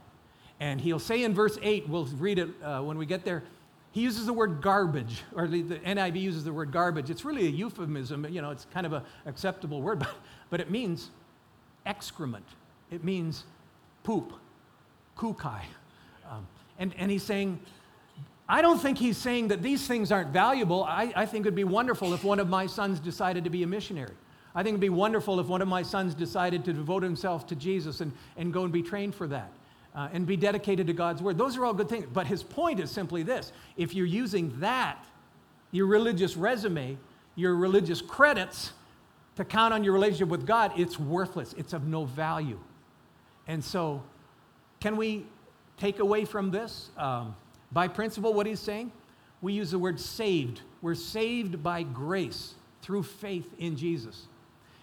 And 0.59 0.79
he'll 0.79 0.99
say 0.99 1.23
in 1.23 1.33
verse 1.33 1.57
8, 1.61 1.89
we'll 1.89 2.05
read 2.05 2.37
it 2.37 2.49
uh, 2.63 2.81
when 2.81 2.97
we 2.97 3.07
get 3.07 3.25
there, 3.25 3.43
he 3.91 4.01
uses 4.01 4.25
the 4.25 4.33
word 4.33 4.61
garbage, 4.61 5.23
or 5.35 5.47
the, 5.47 5.63
the, 5.63 5.79
NIV 5.79 6.21
uses 6.21 6.43
the 6.45 6.53
word 6.53 6.71
garbage. 6.71 7.09
It's 7.09 7.25
really 7.25 7.47
a 7.47 7.49
euphemism, 7.49 8.25
you 8.29 8.41
know, 8.41 8.51
it's 8.51 8.65
kind 8.73 8.85
of 8.85 8.93
an 8.93 9.01
acceptable 9.25 9.81
word, 9.81 9.99
but, 9.99 10.13
but 10.49 10.61
it 10.61 10.69
means 10.69 11.09
excrement. 11.85 12.45
It 12.89 13.03
means 13.03 13.43
poop, 14.03 14.33
kukai. 15.21 15.61
Um, 16.29 16.47
and, 16.79 16.93
and 16.97 17.11
he's 17.11 17.23
saying, 17.23 17.59
I 18.49 18.61
don't 18.61 18.79
think 18.79 18.97
he's 18.97 19.17
saying 19.17 19.49
that 19.49 19.61
these 19.61 19.85
things 19.87 20.11
aren't 20.11 20.29
valuable. 20.29 20.83
I, 20.83 21.13
I 21.15 21.25
think 21.25 21.45
it 21.45 21.49
would 21.49 21.55
be 21.55 21.63
wonderful 21.63 22.13
if 22.13 22.23
one 22.23 22.39
of 22.39 22.49
my 22.49 22.65
sons 22.65 22.99
decided 22.99 23.43
to 23.43 23.49
be 23.49 23.63
a 23.63 23.67
missionary. 23.67 24.13
I 24.53 24.63
think 24.63 24.73
it'd 24.73 24.81
be 24.81 24.89
wonderful 24.89 25.39
if 25.39 25.47
one 25.47 25.61
of 25.61 25.67
my 25.67 25.83
sons 25.83 26.13
decided 26.13 26.65
to 26.65 26.73
devote 26.73 27.03
himself 27.03 27.47
to 27.47 27.55
Jesus 27.55 28.01
and, 28.01 28.11
and 28.35 28.51
go 28.51 28.63
and 28.63 28.73
be 28.73 28.81
trained 28.81 29.15
for 29.15 29.27
that. 29.27 29.51
Uh, 29.93 30.07
and 30.13 30.25
be 30.25 30.37
dedicated 30.37 30.87
to 30.87 30.93
God's 30.93 31.21
word. 31.21 31.37
Those 31.37 31.57
are 31.57 31.65
all 31.65 31.73
good 31.73 31.89
things. 31.89 32.05
But 32.13 32.25
his 32.25 32.43
point 32.43 32.79
is 32.79 32.89
simply 32.89 33.23
this 33.23 33.51
if 33.75 33.93
you're 33.93 34.05
using 34.05 34.57
that, 34.61 35.03
your 35.71 35.85
religious 35.85 36.37
resume, 36.37 36.97
your 37.35 37.55
religious 37.55 38.01
credits, 38.01 38.71
to 39.35 39.43
count 39.43 39.73
on 39.73 39.83
your 39.83 39.91
relationship 39.91 40.29
with 40.29 40.45
God, 40.45 40.71
it's 40.77 40.97
worthless. 40.97 41.53
It's 41.57 41.73
of 41.73 41.87
no 41.87 42.05
value. 42.05 42.59
And 43.47 43.61
so, 43.61 44.01
can 44.81 44.97
we 44.97 45.25
take 45.77 45.99
away 45.99 46.25
from 46.25 46.51
this? 46.51 46.89
Um, 46.97 47.35
by 47.71 47.87
principle, 47.87 48.33
what 48.33 48.45
he's 48.45 48.59
saying? 48.59 48.91
We 49.41 49.53
use 49.53 49.71
the 49.71 49.79
word 49.79 49.99
saved. 49.99 50.61
We're 50.81 50.95
saved 50.95 51.63
by 51.63 51.83
grace 51.83 52.55
through 52.81 53.03
faith 53.03 53.47
in 53.57 53.77
Jesus. 53.77 54.27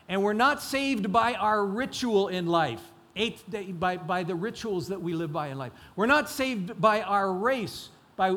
And 0.09 0.23
we're 0.23 0.33
not 0.33 0.63
saved 0.63 1.13
by 1.13 1.35
our 1.35 1.65
ritual 1.67 2.29
in 2.29 2.47
life, 2.47 2.81
eighth 3.15 3.45
day, 3.51 3.65
by, 3.73 3.99
by 3.99 4.23
the 4.23 4.35
rituals 4.35 4.89
that 4.89 5.03
we 5.03 5.13
live 5.13 5.33
by 5.33 5.49
in 5.49 5.59
life. 5.59 5.73
We're 5.97 6.07
not 6.07 6.31
saved 6.31 6.81
by 6.81 7.03
our 7.03 7.31
race, 7.33 7.91
by 8.17 8.37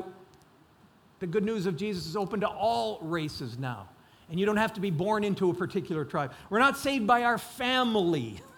the 1.19 1.27
good 1.27 1.45
news 1.45 1.67
of 1.67 1.77
Jesus 1.77 2.07
is 2.07 2.17
open 2.17 2.41
to 2.41 2.47
all 2.47 2.99
races 3.01 3.57
now. 3.57 3.87
And 4.29 4.39
you 4.39 4.45
don't 4.45 4.57
have 4.57 4.73
to 4.73 4.81
be 4.81 4.89
born 4.89 5.23
into 5.23 5.49
a 5.49 5.53
particular 5.53 6.03
tribe. 6.03 6.33
We're 6.49 6.59
not 6.59 6.77
saved 6.77 7.07
by 7.07 7.23
our 7.23 7.37
family. 7.37 8.41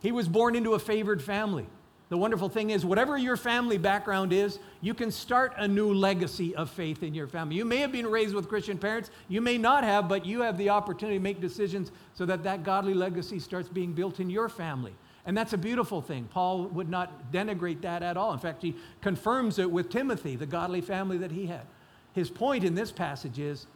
He 0.00 0.10
was 0.10 0.26
born 0.26 0.56
into 0.56 0.74
a 0.74 0.80
favored 0.80 1.22
family. 1.22 1.64
The 2.12 2.18
wonderful 2.18 2.50
thing 2.50 2.68
is, 2.68 2.84
whatever 2.84 3.16
your 3.16 3.38
family 3.38 3.78
background 3.78 4.34
is, 4.34 4.58
you 4.82 4.92
can 4.92 5.10
start 5.10 5.54
a 5.56 5.66
new 5.66 5.94
legacy 5.94 6.54
of 6.54 6.68
faith 6.68 7.02
in 7.02 7.14
your 7.14 7.26
family. 7.26 7.56
You 7.56 7.64
may 7.64 7.78
have 7.78 7.90
been 7.90 8.06
raised 8.06 8.34
with 8.34 8.50
Christian 8.50 8.76
parents, 8.76 9.10
you 9.28 9.40
may 9.40 9.56
not 9.56 9.82
have, 9.82 10.10
but 10.10 10.26
you 10.26 10.42
have 10.42 10.58
the 10.58 10.68
opportunity 10.68 11.16
to 11.16 11.22
make 11.22 11.40
decisions 11.40 11.90
so 12.12 12.26
that 12.26 12.42
that 12.42 12.64
godly 12.64 12.92
legacy 12.92 13.38
starts 13.38 13.70
being 13.70 13.94
built 13.94 14.20
in 14.20 14.28
your 14.28 14.50
family. 14.50 14.92
And 15.24 15.34
that's 15.34 15.54
a 15.54 15.56
beautiful 15.56 16.02
thing. 16.02 16.28
Paul 16.30 16.64
would 16.64 16.90
not 16.90 17.32
denigrate 17.32 17.80
that 17.80 18.02
at 18.02 18.18
all. 18.18 18.34
In 18.34 18.38
fact, 18.38 18.60
he 18.60 18.76
confirms 19.00 19.58
it 19.58 19.70
with 19.70 19.88
Timothy, 19.88 20.36
the 20.36 20.44
godly 20.44 20.82
family 20.82 21.16
that 21.16 21.32
he 21.32 21.46
had. 21.46 21.64
His 22.12 22.28
point 22.28 22.62
in 22.62 22.74
this 22.74 22.92
passage 22.92 23.38
is 23.38 23.66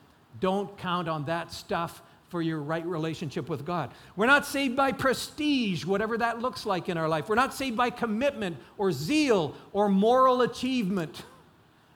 don't 0.41 0.77
count 0.77 1.09
on 1.09 1.25
that 1.25 1.55
stuff 1.55 2.03
for 2.37 2.43
your 2.43 2.61
right 2.61 2.85
relationship 2.85 3.49
with 3.49 3.65
God. 3.65 3.93
We're 4.15 4.27
not 4.27 4.45
saved 4.45 4.77
by 4.77 4.93
prestige, 4.93 5.87
whatever 5.87 6.19
that 6.19 6.43
looks 6.43 6.67
like 6.67 6.91
in 6.91 6.99
our 6.99 7.09
life. 7.09 7.31
We're 7.31 7.35
not 7.35 7.55
saved 7.55 7.79
by 7.79 7.89
commitment 7.89 8.59
or 8.77 8.93
zeal 8.93 9.55
or 9.73 9.89
moral 9.89 10.43
achievement. 10.43 11.23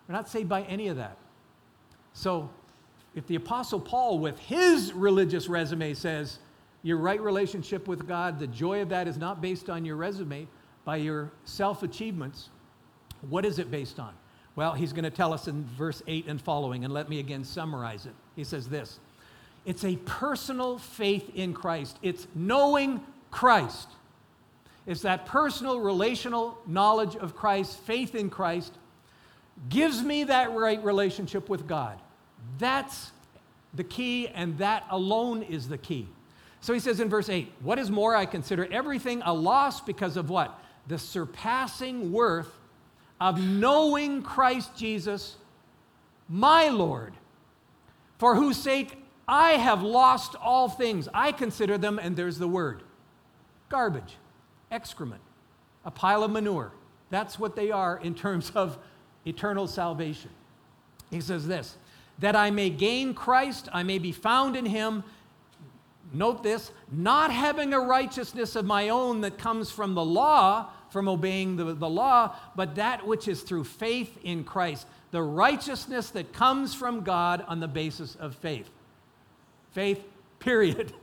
We're 0.08 0.14
not 0.14 0.30
saved 0.30 0.48
by 0.48 0.62
any 0.62 0.88
of 0.88 0.96
that. 0.96 1.18
So, 2.14 2.48
if 3.14 3.26
the 3.26 3.34
Apostle 3.34 3.80
Paul, 3.80 4.18
with 4.18 4.38
his 4.38 4.94
religious 4.94 5.46
resume, 5.46 5.92
says 5.92 6.38
your 6.82 6.96
right 6.96 7.20
relationship 7.20 7.86
with 7.86 8.08
God, 8.08 8.38
the 8.38 8.46
joy 8.46 8.80
of 8.80 8.88
that 8.88 9.08
is 9.08 9.18
not 9.18 9.42
based 9.42 9.68
on 9.68 9.84
your 9.84 9.96
resume, 9.96 10.48
by 10.86 10.96
your 10.96 11.30
self 11.44 11.82
achievements, 11.82 12.48
what 13.28 13.44
is 13.44 13.58
it 13.58 13.70
based 13.70 14.00
on? 14.00 14.14
Well, 14.56 14.72
he's 14.72 14.94
going 14.94 15.04
to 15.04 15.10
tell 15.10 15.34
us 15.34 15.48
in 15.48 15.66
verse 15.76 16.02
8 16.06 16.28
and 16.28 16.40
following, 16.40 16.86
and 16.86 16.94
let 16.94 17.10
me 17.10 17.18
again 17.18 17.44
summarize 17.44 18.06
it. 18.06 18.14
He 18.36 18.44
says 18.44 18.70
this 18.70 19.00
it's 19.64 19.84
a 19.84 19.96
personal 19.96 20.78
faith 20.78 21.30
in 21.34 21.52
Christ, 21.52 21.98
it's 22.02 22.26
knowing 22.34 23.00
Christ. 23.30 23.88
It's 24.86 25.02
that 25.02 25.26
personal, 25.26 25.78
relational 25.78 26.58
knowledge 26.66 27.14
of 27.14 27.36
Christ, 27.36 27.78
faith 27.80 28.14
in 28.14 28.30
Christ, 28.30 28.72
gives 29.68 30.02
me 30.02 30.24
that 30.24 30.52
right 30.52 30.82
relationship 30.82 31.48
with 31.48 31.66
God. 31.66 32.00
That's 32.58 33.12
the 33.74 33.84
key, 33.84 34.28
and 34.28 34.58
that 34.58 34.84
alone 34.90 35.42
is 35.42 35.68
the 35.68 35.78
key. 35.78 36.08
So 36.60 36.72
he 36.72 36.80
says 36.80 37.00
in 37.00 37.08
verse 37.08 37.28
8, 37.28 37.52
What 37.60 37.78
is 37.78 37.90
more, 37.90 38.16
I 38.16 38.26
consider 38.26 38.66
everything 38.70 39.22
a 39.24 39.32
loss 39.32 39.80
because 39.80 40.16
of 40.16 40.30
what? 40.30 40.58
The 40.88 40.98
surpassing 40.98 42.10
worth 42.10 42.52
of 43.20 43.40
knowing 43.40 44.22
Christ 44.22 44.74
Jesus, 44.76 45.36
my 46.28 46.68
Lord, 46.68 47.12
for 48.18 48.34
whose 48.34 48.56
sake 48.56 48.96
I 49.30 49.52
have 49.52 49.80
lost 49.80 50.34
all 50.42 50.68
things. 50.68 51.08
I 51.14 51.30
consider 51.30 51.78
them, 51.78 52.00
and 52.00 52.16
there's 52.16 52.38
the 52.38 52.48
word 52.48 52.82
garbage, 53.68 54.16
excrement, 54.72 55.20
a 55.84 55.90
pile 55.92 56.24
of 56.24 56.32
manure. 56.32 56.72
That's 57.10 57.38
what 57.38 57.54
they 57.54 57.70
are 57.70 58.00
in 58.02 58.16
terms 58.16 58.50
of 58.56 58.76
eternal 59.24 59.68
salvation. 59.68 60.30
He 61.12 61.20
says 61.20 61.46
this 61.46 61.76
that 62.18 62.34
I 62.34 62.50
may 62.50 62.70
gain 62.70 63.14
Christ, 63.14 63.68
I 63.72 63.84
may 63.84 63.98
be 63.98 64.10
found 64.10 64.56
in 64.56 64.66
him. 64.66 65.04
Note 66.12 66.42
this, 66.42 66.72
not 66.90 67.30
having 67.30 67.72
a 67.72 67.78
righteousness 67.78 68.56
of 68.56 68.64
my 68.64 68.88
own 68.88 69.20
that 69.20 69.38
comes 69.38 69.70
from 69.70 69.94
the 69.94 70.04
law, 70.04 70.70
from 70.90 71.08
obeying 71.08 71.54
the, 71.54 71.72
the 71.72 71.88
law, 71.88 72.34
but 72.56 72.74
that 72.74 73.06
which 73.06 73.28
is 73.28 73.42
through 73.42 73.62
faith 73.62 74.18
in 74.24 74.42
Christ, 74.42 74.88
the 75.12 75.22
righteousness 75.22 76.10
that 76.10 76.32
comes 76.32 76.74
from 76.74 77.02
God 77.04 77.44
on 77.46 77.60
the 77.60 77.68
basis 77.68 78.16
of 78.16 78.34
faith. 78.34 78.68
Faith, 79.72 80.02
period. 80.38 80.92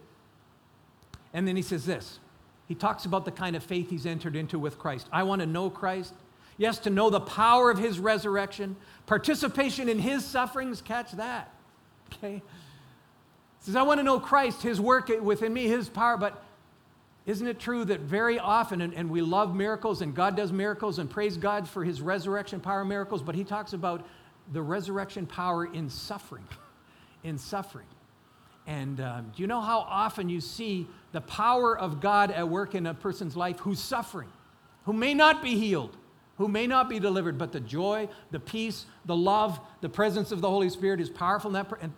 And 1.33 1.47
then 1.47 1.55
he 1.55 1.61
says 1.61 1.85
this 1.85 2.19
he 2.67 2.75
talks 2.75 3.05
about 3.05 3.25
the 3.25 3.31
kind 3.31 3.55
of 3.55 3.63
faith 3.63 3.89
he's 3.89 4.05
entered 4.05 4.35
into 4.35 4.59
with 4.59 4.77
Christ. 4.77 5.07
I 5.11 5.23
want 5.23 5.41
to 5.41 5.45
know 5.45 5.69
Christ. 5.69 6.13
Yes, 6.57 6.79
to 6.79 6.89
know 6.89 7.09
the 7.09 7.19
power 7.19 7.69
of 7.69 7.77
his 7.77 7.99
resurrection, 7.99 8.75
participation 9.05 9.87
in 9.87 9.99
his 9.99 10.25
sufferings, 10.25 10.81
catch 10.81 11.11
that. 11.13 11.53
Okay? 12.13 12.35
He 12.35 12.41
says, 13.59 13.75
I 13.75 13.81
want 13.81 13.99
to 13.99 14.03
know 14.03 14.17
Christ, 14.17 14.61
his 14.61 14.79
work 14.79 15.11
within 15.21 15.53
me, 15.53 15.67
his 15.67 15.89
power, 15.89 16.15
but 16.15 16.41
isn't 17.25 17.45
it 17.45 17.59
true 17.59 17.83
that 17.83 17.99
very 17.99 18.39
often, 18.39 18.79
and, 18.79 18.93
and, 18.93 19.09
we 19.09 19.19
love 19.19 19.53
miracles 19.53 20.01
and 20.01 20.15
God 20.15 20.37
does 20.37 20.53
miracles 20.53 20.99
and 20.99 21.09
praise 21.09 21.35
God 21.35 21.67
for 21.67 21.83
his 21.83 22.01
resurrection 22.01 22.61
power 22.61 22.85
miracles, 22.85 23.21
but 23.21 23.35
he 23.35 23.43
talks 23.43 23.73
about 23.73 24.07
the 24.53 24.61
resurrection 24.61 25.25
power 25.25 25.65
in 25.65 25.89
suffering, 25.89 26.47
in 27.25 27.37
suffering. 27.37 27.87
And 28.67 28.99
um, 28.99 29.31
do 29.33 29.41
you 29.41 29.47
know 29.47 29.61
how 29.61 29.79
often 29.79 30.27
you 30.27 30.41
see 30.41 30.87
the 31.13 31.21
power 31.21 31.77
of 31.77 32.01
God 32.01 32.31
at 32.31 32.47
work 32.47 32.75
in 32.75 32.85
a 32.85 32.93
person's 32.93 33.37
life 33.37 33.59
who's 33.59 33.79
suffering, 33.79 34.29
who 34.83 34.91
may 34.91 35.13
not 35.13 35.41
be 35.41 35.57
healed, 35.57 35.95
who 36.37 36.49
may 36.49 36.67
not 36.67 36.89
be 36.89 36.99
delivered, 36.99 37.37
but 37.37 37.53
the 37.53 37.61
joy, 37.61 38.09
the 38.31 38.39
peace, 38.39 38.85
the 39.05 39.15
love, 39.15 39.59
the 39.79 39.89
presence 39.89 40.33
of 40.33 40.41
the 40.41 40.49
Holy 40.49 40.69
Spirit 40.69 40.99
is 40.99 41.09
powerful 41.09 41.55
and 41.55 41.93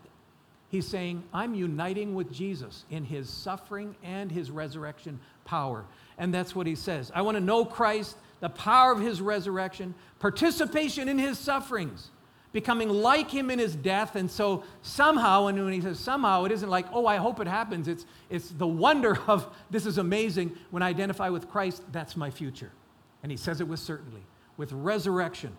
he's 0.69 0.87
saying, 0.87 1.23
I'm 1.33 1.55
uniting 1.55 2.13
with 2.13 2.31
Jesus 2.31 2.85
in 2.91 3.03
his 3.03 3.29
suffering 3.29 3.95
and 4.03 4.31
his 4.31 4.51
resurrection 4.51 5.19
power. 5.45 5.85
And 6.19 6.31
that's 6.31 6.55
what 6.55 6.67
he 6.67 6.75
says. 6.75 7.11
I 7.15 7.23
want 7.23 7.35
to 7.35 7.43
know 7.43 7.65
Christ, 7.65 8.15
the 8.41 8.49
power 8.49 8.91
of 8.91 9.01
his 9.01 9.21
resurrection, 9.21 9.95
participation 10.19 11.09
in 11.09 11.17
his 11.17 11.39
sufferings 11.39 12.11
becoming 12.51 12.89
like 12.89 13.29
him 13.29 13.51
in 13.51 13.59
his 13.59 13.75
death. 13.75 14.15
And 14.15 14.29
so 14.29 14.63
somehow, 14.81 15.47
and 15.47 15.63
when 15.63 15.73
he 15.73 15.81
says 15.81 15.99
somehow, 15.99 16.45
it 16.45 16.51
isn't 16.51 16.69
like, 16.69 16.85
oh, 16.91 17.05
I 17.05 17.17
hope 17.17 17.39
it 17.39 17.47
happens. 17.47 17.87
It's, 17.87 18.05
it's 18.29 18.49
the 18.49 18.67
wonder 18.67 19.17
of 19.27 19.47
this 19.69 19.85
is 19.85 19.97
amazing. 19.97 20.57
When 20.71 20.83
I 20.83 20.89
identify 20.89 21.29
with 21.29 21.49
Christ, 21.49 21.83
that's 21.91 22.17
my 22.17 22.29
future. 22.29 22.71
And 23.21 23.31
he 23.31 23.37
says 23.37 23.61
it 23.61 23.67
with 23.67 23.79
certainty, 23.79 24.23
with 24.57 24.71
resurrection, 24.71 25.55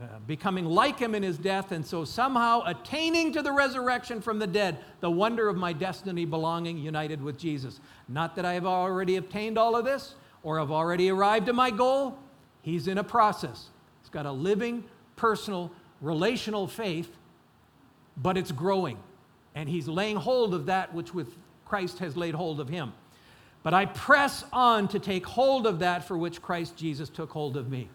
uh, 0.00 0.06
becoming 0.26 0.64
like 0.64 0.98
him 0.98 1.14
in 1.14 1.22
his 1.22 1.36
death, 1.36 1.72
and 1.72 1.84
so 1.84 2.06
somehow 2.06 2.62
attaining 2.64 3.32
to 3.32 3.42
the 3.42 3.52
resurrection 3.52 4.22
from 4.22 4.38
the 4.38 4.46
dead, 4.46 4.78
the 5.00 5.10
wonder 5.10 5.46
of 5.46 5.56
my 5.56 5.74
destiny 5.74 6.24
belonging 6.24 6.78
united 6.78 7.22
with 7.22 7.38
Jesus. 7.38 7.80
Not 8.08 8.34
that 8.36 8.46
I 8.46 8.54
have 8.54 8.64
already 8.64 9.16
obtained 9.16 9.58
all 9.58 9.76
of 9.76 9.84
this 9.84 10.14
or 10.42 10.58
have 10.58 10.70
already 10.70 11.10
arrived 11.10 11.50
at 11.50 11.54
my 11.54 11.70
goal. 11.70 12.18
He's 12.62 12.88
in 12.88 12.96
a 12.96 13.04
process. 13.04 13.66
He's 14.00 14.08
got 14.08 14.24
a 14.24 14.32
living, 14.32 14.84
personal, 15.16 15.70
relational 16.00 16.66
faith, 16.66 17.10
but 18.16 18.36
it's 18.36 18.52
growing. 18.52 18.98
And 19.54 19.68
he's 19.68 19.88
laying 19.88 20.16
hold 20.16 20.54
of 20.54 20.66
that 20.66 20.94
which 20.94 21.12
with 21.12 21.36
Christ 21.64 21.98
has 21.98 22.16
laid 22.16 22.34
hold 22.34 22.60
of 22.60 22.68
him. 22.68 22.92
But 23.62 23.74
I 23.74 23.86
press 23.86 24.44
on 24.52 24.88
to 24.88 24.98
take 24.98 25.26
hold 25.26 25.66
of 25.66 25.80
that 25.80 26.04
for 26.04 26.16
which 26.16 26.40
Christ 26.40 26.76
Jesus 26.76 27.08
took 27.08 27.30
hold 27.30 27.56
of 27.56 27.70
me. 27.70 27.88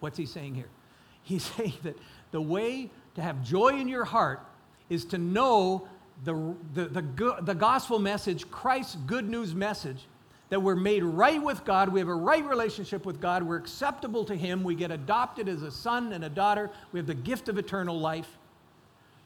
What's 0.00 0.16
he 0.16 0.26
saying 0.26 0.54
here? 0.54 0.68
He's 1.22 1.44
saying 1.44 1.74
that 1.82 1.98
the 2.30 2.40
way 2.40 2.90
to 3.14 3.22
have 3.22 3.42
joy 3.42 3.78
in 3.78 3.88
your 3.88 4.04
heart 4.04 4.40
is 4.88 5.04
to 5.06 5.18
know 5.18 5.88
the, 6.24 6.54
the, 6.74 6.86
the, 6.86 7.36
the 7.42 7.54
gospel 7.54 7.98
message, 7.98 8.50
Christ's 8.50 8.96
good 9.06 9.28
news 9.28 9.54
message, 9.54 10.06
that 10.54 10.60
we're 10.60 10.76
made 10.76 11.02
right 11.02 11.42
with 11.42 11.64
God, 11.64 11.88
we 11.88 11.98
have 11.98 12.06
a 12.06 12.14
right 12.14 12.46
relationship 12.46 13.04
with 13.04 13.20
God, 13.20 13.42
we're 13.42 13.56
acceptable 13.56 14.24
to 14.26 14.36
Him, 14.36 14.62
we 14.62 14.76
get 14.76 14.92
adopted 14.92 15.48
as 15.48 15.62
a 15.62 15.70
son 15.72 16.12
and 16.12 16.24
a 16.24 16.28
daughter, 16.28 16.70
we 16.92 17.00
have 17.00 17.08
the 17.08 17.12
gift 17.12 17.48
of 17.48 17.58
eternal 17.58 17.98
life 17.98 18.28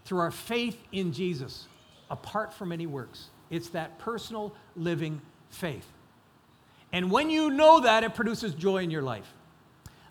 through 0.07 0.21
our 0.21 0.31
faith 0.31 0.79
in 0.91 1.13
Jesus, 1.13 1.69
apart 2.11 2.55
from 2.55 2.73
any 2.73 2.87
works. 2.87 3.29
It's 3.51 3.69
that 3.71 3.99
personal 3.99 4.55
living 4.75 5.21
faith. 5.51 5.85
And 6.95 7.11
when 7.11 7.29
you 7.29 7.51
know 7.51 7.81
that, 7.81 8.05
it 8.05 8.15
produces 8.15 8.55
joy 8.55 8.79
in 8.79 8.91
your 8.91 9.03
life. 9.03 9.31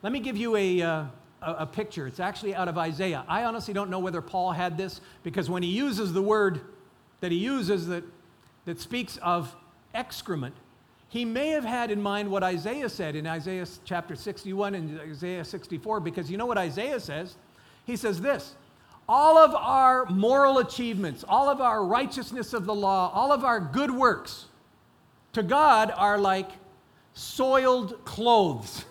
Let 0.04 0.14
me 0.14 0.20
give 0.20 0.38
you 0.38 0.56
a, 0.56 0.84
uh, 0.84 1.06
a, 1.42 1.52
a 1.54 1.66
picture. 1.66 2.06
It's 2.06 2.20
actually 2.20 2.54
out 2.54 2.68
of 2.68 2.78
Isaiah. 2.78 3.26
I 3.28 3.46
honestly 3.46 3.74
don't 3.74 3.90
know 3.90 3.98
whether 3.98 4.22
Paul 4.22 4.52
had 4.52 4.78
this 4.78 5.02
because 5.24 5.50
when 5.50 5.64
he 5.64 5.70
uses 5.70 6.14
the 6.14 6.22
word 6.22 6.62
that 7.22 7.32
he 7.32 7.40
uses 7.40 7.88
that, 7.88 8.04
that 8.66 8.80
speaks 8.80 9.18
of 9.18 9.56
excrement, 9.96 10.54
he 11.10 11.24
may 11.24 11.50
have 11.50 11.64
had 11.64 11.90
in 11.92 12.02
mind 12.02 12.30
what 12.30 12.44
Isaiah 12.44 12.90
said 12.90 13.16
in 13.16 13.26
Isaiah 13.26 13.66
chapter 13.86 14.16
61 14.16 14.76
and 14.76 15.00
Isaiah 15.00 15.46
64 15.46 16.00
because 16.02 16.30
you 16.30 16.38
know 16.38 16.46
what 16.46 16.58
Isaiah 16.58 17.00
says? 17.00 17.36
He 17.86 17.96
says 17.96 18.20
this 18.20 18.56
all 19.10 19.38
of 19.38 19.56
our 19.56 20.06
moral 20.08 20.58
achievements, 20.58 21.24
all 21.28 21.50
of 21.50 21.62
our 21.62 21.86
righteousness 21.86 22.54
of 22.54 22.66
the 22.66 22.76
law, 22.76 23.10
all 23.14 23.32
of 23.32 23.46
our 23.46 23.60
good 23.60 23.92
works 23.92 24.46
to 25.34 25.44
God 25.44 25.94
are 25.96 26.18
like 26.18 26.50
soiled 27.14 28.04
clothes, 28.04 28.84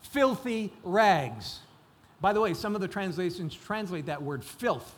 filthy 0.00 0.72
rags. 0.82 1.60
By 2.20 2.32
the 2.32 2.40
way, 2.40 2.54
some 2.54 2.74
of 2.74 2.80
the 2.80 2.88
translations 2.88 3.54
translate 3.54 4.06
that 4.06 4.22
word 4.22 4.42
filth. 4.42 4.94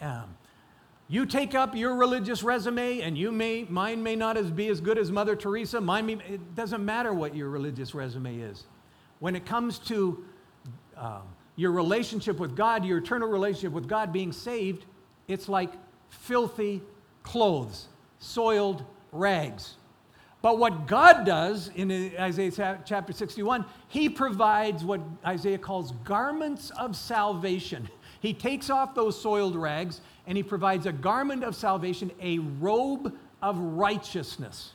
Um, 0.00 0.36
you 1.14 1.24
take 1.24 1.54
up 1.54 1.76
your 1.76 1.94
religious 1.94 2.42
resume, 2.42 3.00
and 3.00 3.16
you 3.16 3.30
may, 3.30 3.64
mine 3.68 4.02
may 4.02 4.16
not 4.16 4.36
as 4.36 4.50
be 4.50 4.66
as 4.66 4.80
good 4.80 4.98
as 4.98 5.12
Mother 5.12 5.36
Teresa. 5.36 5.80
Mine, 5.80 6.06
may, 6.06 6.14
it 6.14 6.56
doesn't 6.56 6.84
matter 6.84 7.12
what 7.14 7.36
your 7.36 7.50
religious 7.50 7.94
resume 7.94 8.38
is. 8.38 8.64
When 9.20 9.36
it 9.36 9.46
comes 9.46 9.78
to 9.80 10.24
um, 10.96 11.22
your 11.54 11.70
relationship 11.70 12.40
with 12.40 12.56
God, 12.56 12.84
your 12.84 12.98
eternal 12.98 13.28
relationship 13.28 13.72
with 13.72 13.86
God 13.86 14.12
being 14.12 14.32
saved, 14.32 14.86
it's 15.28 15.48
like 15.48 15.70
filthy 16.08 16.82
clothes, 17.22 17.86
soiled 18.18 18.84
rags. 19.12 19.76
But 20.42 20.58
what 20.58 20.88
God 20.88 21.24
does 21.24 21.70
in 21.76 22.12
Isaiah 22.18 22.80
chapter 22.84 23.12
61, 23.12 23.64
He 23.86 24.08
provides 24.08 24.84
what 24.84 25.00
Isaiah 25.24 25.58
calls 25.58 25.92
garments 26.04 26.70
of 26.70 26.96
salvation. 26.96 27.88
He 28.24 28.32
takes 28.32 28.70
off 28.70 28.94
those 28.94 29.20
soiled 29.20 29.54
rags 29.54 30.00
and 30.26 30.36
He 30.36 30.42
provides 30.42 30.86
a 30.86 30.92
garment 30.92 31.44
of 31.44 31.54
salvation, 31.54 32.10
a 32.22 32.38
robe 32.38 33.14
of 33.42 33.58
righteousness. 33.58 34.72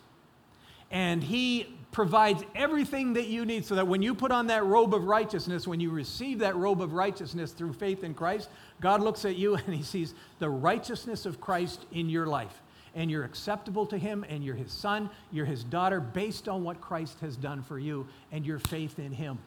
And 0.92 1.24
He 1.24 1.76
provides 1.92 2.44
everything 2.54 3.14
that 3.14 3.26
you 3.26 3.46
need 3.46 3.66
so 3.66 3.74
that 3.74 3.88
when 3.88 4.04
you 4.04 4.14
put 4.14 4.32
on 4.32 4.46
that 4.48 4.64
robe 4.66 4.94
of 4.94 5.06
righteousness, 5.06 5.68
when 5.68 5.80
you 5.80 5.90
receive 5.90 6.38
that 6.40 6.56
robe 6.56 6.80
of 6.80 6.94
righteousness 6.94 7.52
through 7.52 7.74
faith 7.74 8.04
in 8.04 8.14
Christ, 8.14 8.50
God 8.82 9.02
looks 9.02 9.26
at 9.26 9.36
you 9.36 9.56
and 9.66 9.74
he 9.74 9.82
sees 9.82 10.14
the 10.38 10.50
righteousness 10.50 11.26
of 11.26 11.42
Christ 11.42 11.86
in 11.92 12.08
your 12.08 12.28
life. 12.28 12.62
And 12.94 13.10
you're 13.10 13.24
acceptable 13.24 13.86
to 13.88 13.98
him, 13.98 14.26
and 14.30 14.44
you're 14.44 14.56
his 14.56 14.72
son, 14.72 15.10
you're 15.32 15.46
his 15.46 15.64
daughter, 15.64 16.00
based 16.00 16.48
on 16.48 16.64
what 16.64 16.82
Christ 16.82 17.20
has 17.22 17.36
done 17.36 17.64
for 17.64 17.80
you 17.80 18.08
and 18.32 18.46
your 18.46 18.60
faith 18.60 19.00
in 19.00 19.12
him. 19.12 19.40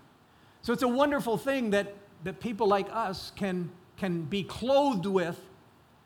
So 0.62 0.72
it's 0.72 0.82
a 0.82 0.88
wonderful 0.88 1.36
thing 1.36 1.70
that, 1.70 1.94
that 2.24 2.40
people 2.40 2.66
like 2.66 2.88
us 2.92 3.32
can, 3.36 3.70
can 3.96 4.22
be 4.22 4.42
clothed 4.42 5.06
with 5.06 5.40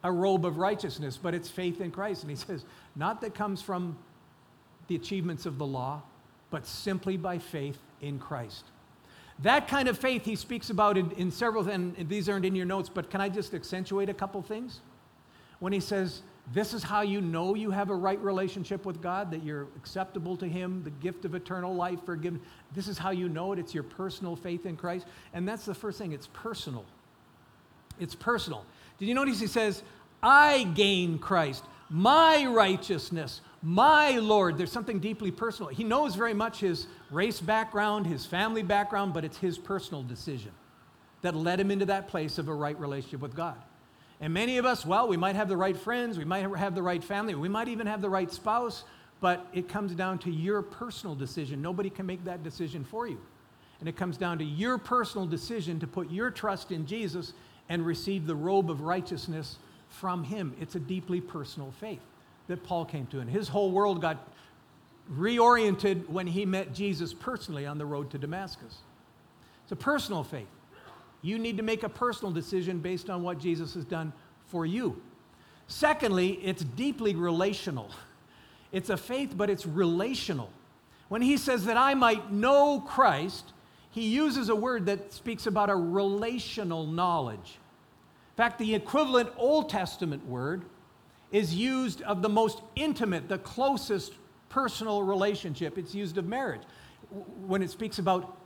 a 0.04 0.12
robe 0.12 0.44
of 0.44 0.58
righteousness, 0.58 1.18
but 1.20 1.34
it's 1.34 1.48
faith 1.48 1.80
in 1.80 1.90
Christ. 1.90 2.22
And 2.22 2.30
he 2.30 2.36
says, 2.36 2.64
not 2.94 3.20
that 3.22 3.34
comes 3.34 3.60
from 3.60 3.96
the 4.88 4.94
achievements 4.94 5.46
of 5.46 5.58
the 5.58 5.66
law, 5.66 6.02
but 6.50 6.66
simply 6.66 7.16
by 7.16 7.38
faith 7.38 7.78
in 8.00 8.18
Christ. 8.18 8.64
That 9.40 9.68
kind 9.68 9.88
of 9.88 9.98
faith 9.98 10.24
he 10.24 10.36
speaks 10.36 10.70
about 10.70 10.96
in, 10.96 11.10
in 11.12 11.30
several, 11.30 11.68
and 11.68 11.94
these 12.08 12.28
aren't 12.28 12.44
in 12.44 12.54
your 12.54 12.66
notes, 12.66 12.88
but 12.88 13.10
can 13.10 13.20
I 13.20 13.28
just 13.28 13.52
accentuate 13.52 14.08
a 14.08 14.14
couple 14.14 14.40
things? 14.42 14.80
When 15.58 15.72
he 15.72 15.80
says, 15.80 16.22
This 16.52 16.72
is 16.72 16.82
how 16.82 17.02
you 17.02 17.20
know 17.20 17.54
you 17.54 17.70
have 17.70 17.90
a 17.90 17.94
right 17.94 18.20
relationship 18.22 18.86
with 18.86 19.02
God, 19.02 19.30
that 19.32 19.42
you're 19.42 19.66
acceptable 19.76 20.36
to 20.38 20.46
Him, 20.46 20.82
the 20.84 20.90
gift 20.90 21.24
of 21.24 21.34
eternal 21.34 21.74
life, 21.74 21.98
forgiven. 22.06 22.40
This 22.74 22.88
is 22.88 22.96
how 22.96 23.10
you 23.10 23.28
know 23.28 23.52
it. 23.52 23.58
It's 23.58 23.74
your 23.74 23.82
personal 23.82 24.36
faith 24.36 24.64
in 24.64 24.76
Christ. 24.76 25.06
And 25.34 25.46
that's 25.46 25.64
the 25.64 25.74
first 25.74 25.98
thing, 25.98 26.12
it's 26.12 26.28
personal. 26.32 26.84
It's 27.98 28.14
personal. 28.14 28.64
Did 28.98 29.06
you 29.06 29.14
notice 29.14 29.40
he 29.40 29.46
says, 29.46 29.82
I 30.22 30.64
gain 30.74 31.18
Christ, 31.18 31.64
my 31.90 32.46
righteousness, 32.46 33.40
my 33.62 34.18
Lord. 34.18 34.58
There's 34.58 34.72
something 34.72 35.00
deeply 35.00 35.30
personal. 35.30 35.70
He 35.70 35.84
knows 35.84 36.14
very 36.14 36.34
much 36.34 36.60
his 36.60 36.86
race 37.10 37.40
background, 37.40 38.06
his 38.06 38.24
family 38.24 38.62
background, 38.62 39.12
but 39.12 39.24
it's 39.24 39.38
his 39.38 39.58
personal 39.58 40.02
decision 40.02 40.52
that 41.22 41.34
led 41.34 41.58
him 41.58 41.70
into 41.70 41.86
that 41.86 42.08
place 42.08 42.38
of 42.38 42.48
a 42.48 42.54
right 42.54 42.78
relationship 42.78 43.20
with 43.20 43.34
God. 43.34 43.56
And 44.20 44.32
many 44.32 44.58
of 44.58 44.64
us, 44.64 44.86
well, 44.86 45.08
we 45.08 45.16
might 45.16 45.36
have 45.36 45.48
the 45.48 45.56
right 45.56 45.76
friends, 45.76 46.16
we 46.16 46.24
might 46.24 46.42
have 46.56 46.74
the 46.74 46.82
right 46.82 47.02
family, 47.02 47.34
we 47.34 47.48
might 47.48 47.68
even 47.68 47.86
have 47.86 48.00
the 48.00 48.08
right 48.08 48.32
spouse, 48.32 48.84
but 49.20 49.46
it 49.52 49.68
comes 49.68 49.94
down 49.94 50.18
to 50.20 50.30
your 50.30 50.62
personal 50.62 51.14
decision. 51.14 51.60
Nobody 51.60 51.90
can 51.90 52.06
make 52.06 52.24
that 52.24 52.42
decision 52.42 52.84
for 52.84 53.06
you. 53.06 53.20
And 53.80 53.88
it 53.88 53.96
comes 53.96 54.16
down 54.16 54.38
to 54.38 54.44
your 54.44 54.78
personal 54.78 55.26
decision 55.26 55.78
to 55.80 55.86
put 55.86 56.10
your 56.10 56.30
trust 56.30 56.72
in 56.72 56.86
Jesus 56.86 57.34
and 57.68 57.84
receive 57.84 58.26
the 58.26 58.36
robe 58.36 58.70
of 58.70 58.80
righteousness 58.82 59.58
from 59.88 60.24
Him. 60.24 60.54
It's 60.60 60.74
a 60.74 60.80
deeply 60.80 61.20
personal 61.20 61.72
faith 61.80 62.00
that 62.48 62.62
Paul 62.64 62.84
came 62.84 63.06
to. 63.08 63.20
And 63.20 63.28
his 63.28 63.48
whole 63.48 63.70
world 63.70 64.00
got 64.00 64.28
reoriented 65.12 66.08
when 66.08 66.26
he 66.26 66.44
met 66.44 66.74
Jesus 66.74 67.14
personally 67.14 67.66
on 67.66 67.78
the 67.78 67.86
road 67.86 68.10
to 68.10 68.18
Damascus. 68.18 68.78
It's 69.62 69.72
a 69.72 69.76
personal 69.76 70.22
faith. 70.22 70.46
You 71.22 71.38
need 71.38 71.56
to 71.56 71.62
make 71.62 71.82
a 71.82 71.88
personal 71.88 72.32
decision 72.32 72.78
based 72.78 73.10
on 73.10 73.22
what 73.22 73.38
Jesus 73.38 73.74
has 73.74 73.84
done 73.84 74.12
for 74.46 74.64
you. 74.64 75.00
Secondly, 75.66 76.38
it's 76.42 76.62
deeply 76.62 77.14
relational. 77.14 77.90
It's 78.70 78.90
a 78.90 78.96
faith, 78.96 79.34
but 79.36 79.50
it's 79.50 79.66
relational. 79.66 80.50
When 81.08 81.22
he 81.22 81.36
says 81.36 81.64
that 81.64 81.76
I 81.76 81.94
might 81.94 82.32
know 82.32 82.80
Christ, 82.80 83.52
he 83.96 84.08
uses 84.08 84.50
a 84.50 84.54
word 84.54 84.84
that 84.86 85.10
speaks 85.14 85.46
about 85.46 85.70
a 85.70 85.74
relational 85.74 86.86
knowledge. 86.86 87.58
In 88.28 88.36
fact, 88.36 88.58
the 88.58 88.74
equivalent 88.74 89.30
Old 89.38 89.70
Testament 89.70 90.26
word 90.26 90.66
is 91.32 91.54
used 91.54 92.02
of 92.02 92.20
the 92.20 92.28
most 92.28 92.60
intimate, 92.74 93.26
the 93.30 93.38
closest 93.38 94.12
personal 94.50 95.02
relationship. 95.02 95.78
It's 95.78 95.94
used 95.94 96.18
of 96.18 96.26
marriage. 96.26 96.60
When 97.46 97.62
it 97.62 97.70
speaks 97.70 97.98
about 97.98 98.36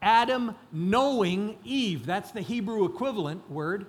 Adam 0.00 0.54
knowing 0.72 1.58
Eve, 1.64 2.06
that's 2.06 2.30
the 2.30 2.40
Hebrew 2.40 2.86
equivalent 2.86 3.50
word. 3.50 3.84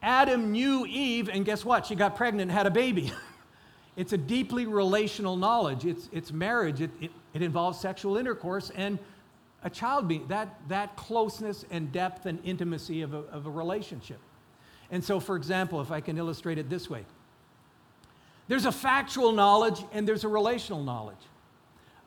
Adam 0.00 0.52
knew 0.52 0.86
Eve, 0.86 1.28
and 1.28 1.44
guess 1.44 1.66
what? 1.66 1.84
She 1.84 1.94
got 1.94 2.16
pregnant 2.16 2.50
and 2.50 2.50
had 2.50 2.66
a 2.66 2.70
baby. 2.70 3.12
it's 3.96 4.14
a 4.14 4.18
deeply 4.18 4.64
relational 4.64 5.36
knowledge. 5.36 5.84
It's, 5.84 6.08
it's 6.12 6.32
marriage. 6.32 6.80
It, 6.80 6.92
it, 6.98 7.10
it 7.34 7.42
involves 7.42 7.78
sexual 7.78 8.16
intercourse 8.16 8.70
and 8.74 8.98
a 9.62 9.70
child 9.70 10.08
being 10.08 10.26
that, 10.28 10.60
that 10.68 10.96
closeness 10.96 11.64
and 11.70 11.90
depth 11.92 12.26
and 12.26 12.38
intimacy 12.44 13.02
of 13.02 13.14
a, 13.14 13.18
of 13.32 13.46
a 13.46 13.50
relationship. 13.50 14.18
And 14.90 15.02
so, 15.02 15.18
for 15.18 15.36
example, 15.36 15.80
if 15.80 15.90
I 15.90 16.00
can 16.00 16.18
illustrate 16.18 16.58
it 16.58 16.70
this 16.70 16.88
way 16.88 17.04
there's 18.48 18.64
a 18.64 18.72
factual 18.72 19.32
knowledge 19.32 19.82
and 19.92 20.06
there's 20.06 20.24
a 20.24 20.28
relational 20.28 20.82
knowledge. 20.82 21.16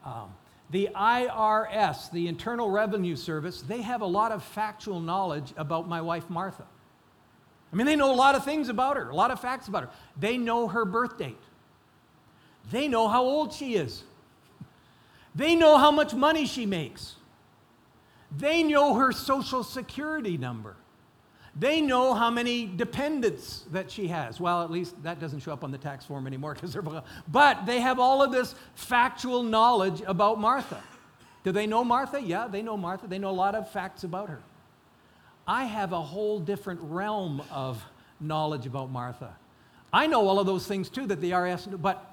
Um, 0.05 0.33
the 0.69 0.89
IRS, 0.95 2.12
the 2.12 2.27
Internal 2.27 2.69
Revenue 2.69 3.15
Service, 3.15 3.62
they 3.62 3.81
have 3.81 4.01
a 4.01 4.05
lot 4.05 4.31
of 4.31 4.43
factual 4.43 4.99
knowledge 4.99 5.53
about 5.57 5.89
my 5.89 6.01
wife, 6.01 6.29
Martha. 6.29 6.65
I 7.73 7.75
mean, 7.75 7.85
they 7.85 7.95
know 7.95 8.12
a 8.12 8.15
lot 8.15 8.35
of 8.35 8.45
things 8.45 8.69
about 8.69 8.97
her, 8.97 9.09
a 9.09 9.15
lot 9.15 9.31
of 9.31 9.39
facts 9.39 9.67
about 9.67 9.83
her. 9.83 9.89
They 10.17 10.38
know 10.38 10.67
her 10.67 10.85
birth 10.85 11.17
date, 11.17 11.41
they 12.71 12.88
know 12.88 13.07
how 13.07 13.23
old 13.23 13.51
she 13.53 13.75
is, 13.75 14.03
they 15.35 15.55
know 15.55 15.77
how 15.77 15.91
much 15.91 16.13
money 16.13 16.45
she 16.45 16.65
makes, 16.65 17.15
They 18.38 18.63
know 18.63 18.96
her 18.96 19.12
social 19.12 19.63
security 19.63 20.38
number. 20.38 20.76
They 21.56 21.82
know 21.82 22.13
how 22.13 22.30
many 22.30 22.65
dependents 22.65 23.65
that 23.72 23.89
she 23.89 24.08
has. 24.08 24.39
Well, 24.39 24.63
at 24.63 24.72
least 24.72 25.02
that 25.04 25.20
doesn't 25.20 25.39
show 25.39 25.52
up 25.52 25.63
on 25.63 25.72
the 25.72 25.78
tax 25.78 26.06
form 26.06 26.28
anymore 26.28 26.54
because 26.54 26.74
they're. 26.74 26.84
But 27.28 27.65
they 27.65 27.80
have 27.80 28.00
all 28.00 28.22
of 28.22 28.32
this 28.32 28.56
factual 28.76 29.44
knowledge 29.44 30.02
about 30.06 30.39
Martha. 30.39 30.82
Do 31.44 31.52
they 31.52 31.68
know 31.68 31.84
Martha? 31.84 32.22
Yeah, 32.22 32.48
they 32.48 32.62
know 32.62 32.78
Martha. 32.78 33.08
They 33.08 33.18
know 33.18 33.30
a 33.30 33.32
lot 33.32 33.56
of 33.56 33.70
facts 33.72 34.04
about 34.04 34.30
her. 34.30 34.39
I 35.48 35.65
have 35.65 35.94
a 35.94 36.02
whole 36.02 36.39
different 36.39 36.80
realm 36.84 37.42
of 37.52 37.84
knowledge 38.20 38.65
about 38.68 38.92
Martha. 38.92 39.34
I 39.92 40.06
know 40.06 40.28
all 40.28 40.39
of 40.39 40.46
those 40.46 40.68
things 40.68 40.89
too 40.89 41.08
that 41.08 41.22
the 41.22 41.32
IRS 41.32 41.82
but 41.82 42.09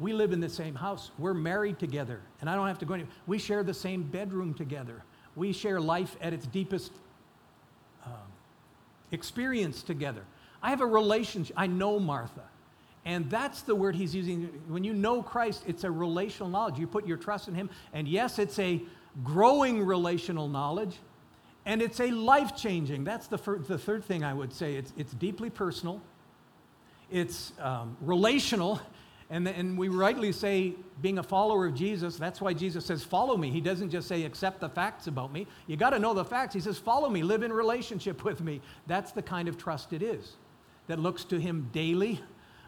we 0.00 0.12
live 0.14 0.32
in 0.32 0.40
the 0.40 0.48
same 0.48 0.74
house. 0.74 1.10
We're 1.18 1.34
married 1.34 1.78
together, 1.78 2.20
and 2.40 2.48
I 2.48 2.56
don't 2.56 2.66
have 2.66 2.78
to 2.78 2.86
go 2.86 2.94
anywhere. 2.94 3.12
We 3.26 3.38
share 3.38 3.62
the 3.62 3.74
same 3.74 4.02
bedroom 4.02 4.54
together. 4.54 5.04
We 5.36 5.52
share 5.52 5.80
life 5.80 6.16
at 6.20 6.32
its 6.32 6.46
deepest 6.46 6.92
um, 8.04 8.12
experience 9.12 9.82
together. 9.82 10.22
I 10.62 10.70
have 10.70 10.80
a 10.80 10.86
relationship. 10.86 11.54
I 11.56 11.66
know 11.66 12.00
Martha. 12.00 12.42
And 13.04 13.30
that's 13.30 13.62
the 13.62 13.74
word 13.74 13.94
he's 13.94 14.14
using. 14.14 14.44
When 14.68 14.84
you 14.84 14.92
know 14.92 15.22
Christ, 15.22 15.64
it's 15.66 15.84
a 15.84 15.90
relational 15.90 16.50
knowledge. 16.50 16.78
You 16.78 16.86
put 16.86 17.06
your 17.06 17.16
trust 17.16 17.48
in 17.48 17.54
him. 17.54 17.70
And 17.92 18.06
yes, 18.06 18.38
it's 18.38 18.58
a 18.58 18.82
growing 19.24 19.84
relational 19.84 20.48
knowledge. 20.48 20.96
And 21.64 21.80
it's 21.80 22.00
a 22.00 22.10
life 22.10 22.56
changing. 22.56 23.04
That's 23.04 23.26
the, 23.26 23.38
fir- 23.38 23.58
the 23.58 23.78
third 23.78 24.04
thing 24.04 24.24
I 24.24 24.34
would 24.34 24.52
say. 24.52 24.74
It's, 24.74 24.92
it's 24.96 25.12
deeply 25.12 25.50
personal, 25.50 26.00
it's 27.10 27.52
um, 27.58 27.96
relational, 28.00 28.80
and, 29.30 29.46
and 29.46 29.78
we 29.78 29.88
rightly 29.88 30.32
say, 30.32 30.74
being 31.00 31.18
a 31.18 31.22
follower 31.22 31.66
of 31.66 31.74
Jesus, 31.74 32.16
that's 32.16 32.40
why 32.40 32.52
Jesus 32.52 32.84
says, 32.84 33.04
Follow 33.04 33.36
me. 33.36 33.48
He 33.50 33.60
doesn't 33.60 33.90
just 33.90 34.08
say, 34.08 34.24
Accept 34.24 34.60
the 34.60 34.68
facts 34.68 35.06
about 35.06 35.32
me. 35.32 35.46
You 35.68 35.76
got 35.76 35.90
to 35.90 36.00
know 36.00 36.12
the 36.14 36.24
facts. 36.24 36.52
He 36.52 36.60
says, 36.60 36.78
Follow 36.78 37.08
me, 37.08 37.22
live 37.22 37.44
in 37.44 37.52
relationship 37.52 38.24
with 38.24 38.40
me. 38.40 38.60
That's 38.88 39.12
the 39.12 39.22
kind 39.22 39.48
of 39.48 39.56
trust 39.56 39.92
it 39.92 40.02
is 40.02 40.32
that 40.88 40.98
looks 40.98 41.22
to 41.26 41.38
Him 41.38 41.70
daily 41.72 42.20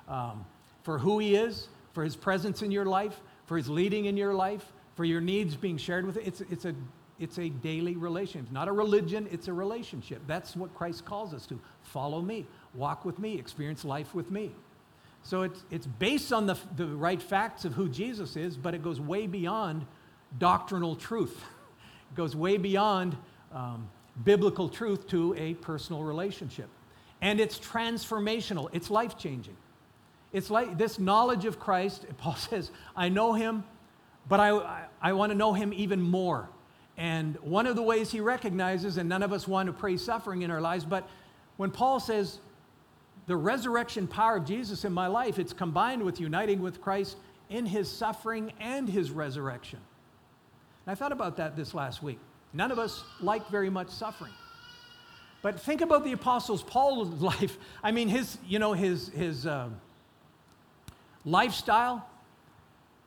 um, 0.07 0.46
for 0.85 0.98
who 0.98 1.18
He 1.18 1.35
is, 1.35 1.68
for 1.92 2.05
His 2.05 2.14
presence 2.14 2.62
in 2.62 2.70
your 2.70 2.87
life, 2.87 3.20
for 3.46 3.57
His 3.57 3.68
leading 3.68 4.05
in 4.05 4.16
your 4.16 4.33
life, 4.33 4.64
for 4.94 5.05
your 5.05 5.20
needs 5.20 5.57
being 5.57 5.77
shared 5.77 6.07
with 6.07 6.16
it. 6.16 6.29
It's, 6.29 6.40
it's, 6.42 6.64
a, 6.64 6.75
it's 7.18 7.38
a 7.38 7.48
daily 7.48 7.96
relationship. 7.96 8.44
It's 8.44 8.53
not 8.53 8.68
a 8.68 8.72
religion, 8.72 9.29
it's 9.33 9.48
a 9.48 9.53
relationship. 9.53 10.22
That's 10.29 10.55
what 10.55 10.72
Christ 10.77 11.05
calls 11.05 11.35
us 11.35 11.44
to. 11.46 11.59
Follow 11.83 12.22
me, 12.22 12.46
walk 12.75 13.05
with 13.05 13.18
me, 13.18 13.37
experience 13.37 13.85
life 13.85 14.14
with 14.14 14.31
me. 14.31 14.53
So 15.22 15.42
it's, 15.42 15.62
it's 15.70 15.87
based 15.87 16.32
on 16.32 16.46
the, 16.46 16.56
the 16.76 16.87
right 16.87 17.22
facts 17.22 17.64
of 17.64 17.74
who 17.74 17.88
Jesus 17.88 18.37
is, 18.37 18.56
but 18.56 18.74
it 18.74 18.82
goes 18.82 19.00
way 19.00 19.26
beyond 19.26 19.87
doctrinal 20.38 20.96
truth. 20.96 21.44
It 22.11 22.16
goes 22.16 22.35
way 22.35 22.56
beyond 22.56 23.16
um, 23.52 23.88
biblical 24.24 24.68
truth 24.68 25.06
to 25.08 25.35
a 25.37 25.54
personal 25.54 26.02
relationship. 26.02 26.68
And 27.20 27.40
it's 27.40 27.58
transformational, 27.58 28.68
it's 28.72 28.90
life 28.90 29.16
changing. 29.16 29.56
It's 30.32 30.50
like 30.50 30.78
this 30.78 30.98
knowledge 30.98 31.44
of 31.44 31.61
Christ, 31.61 32.06
Paul 32.18 32.35
says, 32.35 32.70
I 32.96 33.08
know 33.08 33.32
him, 33.35 33.64
but 34.28 34.40
I, 34.40 34.50
I, 34.50 34.85
I 35.00 35.12
want 35.12 35.30
to 35.30 35.38
know 35.38 35.52
him 35.52 35.72
even 35.72 36.00
more. 36.00 36.48
And 36.96 37.37
one 37.37 37.66
of 37.66 37.76
the 37.76 37.82
ways 37.82 38.11
he 38.11 38.20
recognizes, 38.20 38.96
and 38.96 39.08
none 39.08 39.22
of 39.22 39.32
us 39.32 39.48
want 39.48 39.66
to 39.68 39.72
praise 39.72 40.04
suffering 40.04 40.42
in 40.42 40.50
our 40.50 40.61
lives, 40.61 40.85
but 40.85 41.08
when 41.56 41.70
Paul 41.70 42.00
says, 42.00 42.38
the 43.26 43.37
resurrection 43.37 44.06
power 44.06 44.37
of 44.37 44.44
Jesus 44.44 44.85
in 44.85 44.92
my 44.92 45.06
life, 45.06 45.38
it's 45.38 45.52
combined 45.52 46.02
with 46.02 46.20
uniting 46.20 46.61
with 46.61 46.80
Christ 46.80 47.16
in 47.50 47.66
his 47.66 47.90
suffering 47.90 48.52
and 48.58 48.88
his 48.88 49.11
resurrection. 49.11 49.78
And 50.87 50.92
I 50.92 50.94
thought 50.94 51.12
about 51.12 51.37
that 51.37 51.56
this 51.56 51.74
last 51.74 52.02
week. 52.02 52.18
None 52.52 52.70
of 52.70 52.78
us 52.78 53.04
like 53.20 53.48
very 53.48 53.70
much 53.70 53.88
suffering. 53.88 54.32
But 55.42 55.58
think 55.58 55.80
about 55.80 56.04
the 56.04 56.12
apostles 56.12 56.62
Paul's 56.62 57.08
life. 57.20 57.58
I 57.82 57.92
mean, 57.92 58.08
his, 58.08 58.38
you 58.46 58.58
know, 58.58 58.72
his, 58.72 59.08
his 59.08 59.46
uh, 59.46 59.68
lifestyle, 61.24 62.06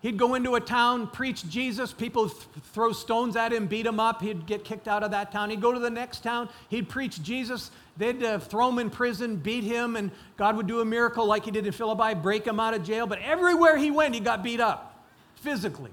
He'd 0.06 0.18
go 0.18 0.36
into 0.36 0.54
a 0.54 0.62
town, 0.62 1.08
preach 1.08 1.50
Jesus, 1.50 1.92
people 1.92 2.30
th- 2.30 2.44
throw 2.74 2.92
stones 2.92 3.36
at 3.36 3.52
him, 3.52 3.66
beat 3.66 3.88
him 3.88 4.00
up, 4.00 4.22
he'd 4.22 4.46
get 4.46 4.64
kicked 4.64 4.88
out 4.88 5.02
of 5.02 5.10
that 5.10 5.32
town. 5.32 5.50
He'd 5.50 5.62
go 5.62 5.74
to 5.74 5.80
the 5.80 5.90
next 5.90 6.22
town, 6.22 6.48
he'd 6.70 6.88
preach 6.88 7.24
Jesus, 7.24 7.72
they'd 7.98 8.24
uh, 8.24 8.38
throw 8.38 8.70
him 8.70 8.78
in 8.78 8.92
prison, 8.92 9.36
beat 9.36 9.64
him, 9.64 9.96
and 9.96 10.12
God 10.38 10.58
would 10.58 10.68
do 10.68 10.80
a 10.80 10.86
miracle 10.86 11.26
like 11.26 11.46
he 11.46 11.50
did 11.50 11.66
in 11.66 11.72
Philippi, 11.72 12.14
break 12.14 12.46
him 12.46 12.60
out 12.60 12.76
of 12.76 12.84
jail. 12.84 13.08
But 13.08 13.18
everywhere 13.24 13.78
he 13.78 13.90
went, 13.90 14.14
he 14.14 14.20
got 14.20 14.44
beat 14.44 14.60
up 14.60 15.04
physically 15.38 15.92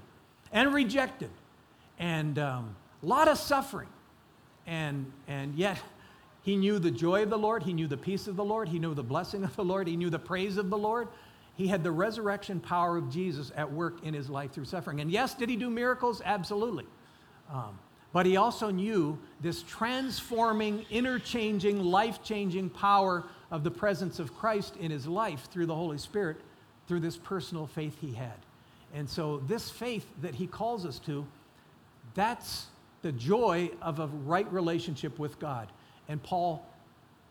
and 0.51 0.71
rejected. 0.75 1.31
And 1.97 2.37
um, 2.37 2.75
a 3.01 3.07
lot 3.07 3.27
of 3.27 3.39
suffering. 3.39 3.89
And, 4.67 5.11
and 5.27 5.55
yet, 5.55 5.79
he 6.43 6.55
knew 6.55 6.77
the 6.77 6.91
joy 6.91 7.23
of 7.23 7.31
the 7.31 7.39
Lord, 7.39 7.63
he 7.63 7.73
knew 7.73 7.87
the 7.87 7.97
peace 7.97 8.27
of 8.27 8.35
the 8.35 8.45
Lord, 8.45 8.69
he 8.69 8.77
knew 8.77 8.93
the 8.93 9.01
blessing 9.01 9.43
of 9.43 9.55
the 9.55 9.65
Lord, 9.65 9.87
he 9.87 9.97
knew 9.97 10.11
the 10.11 10.19
praise 10.19 10.57
of 10.57 10.69
the 10.69 10.77
Lord. 10.77 11.07
He 11.55 11.67
had 11.67 11.83
the 11.83 11.91
resurrection 11.91 12.59
power 12.59 12.97
of 12.97 13.11
Jesus 13.11 13.51
at 13.55 13.71
work 13.71 14.03
in 14.03 14.13
his 14.13 14.29
life 14.29 14.51
through 14.51 14.65
suffering. 14.65 15.01
And 15.01 15.11
yes, 15.11 15.35
did 15.35 15.49
he 15.49 15.55
do 15.55 15.69
miracles? 15.69 16.21
Absolutely. 16.25 16.85
Um, 17.51 17.77
but 18.11 18.25
he 18.25 18.37
also 18.37 18.69
knew 18.69 19.17
this 19.41 19.63
transforming, 19.63 20.85
interchanging, 20.89 21.83
life 21.83 22.23
changing 22.23 22.69
power 22.69 23.23
of 23.51 23.63
the 23.63 23.71
presence 23.71 24.19
of 24.19 24.35
Christ 24.35 24.75
in 24.77 24.91
his 24.91 25.07
life 25.07 25.47
through 25.51 25.65
the 25.65 25.75
Holy 25.75 25.97
Spirit, 25.97 26.37
through 26.87 27.01
this 27.01 27.17
personal 27.17 27.67
faith 27.67 27.97
he 27.99 28.13
had. 28.13 28.37
And 28.93 29.09
so, 29.09 29.39
this 29.47 29.69
faith 29.71 30.05
that 30.21 30.35
he 30.35 30.45
calls 30.45 30.85
us 30.85 30.99
to, 30.99 31.25
that's 32.13 32.67
the 33.01 33.11
joy 33.11 33.71
of 33.81 33.99
a 33.99 34.07
right 34.07 34.51
relationship 34.53 35.17
with 35.17 35.39
God. 35.39 35.71
And 36.07 36.21
Paul 36.21 36.63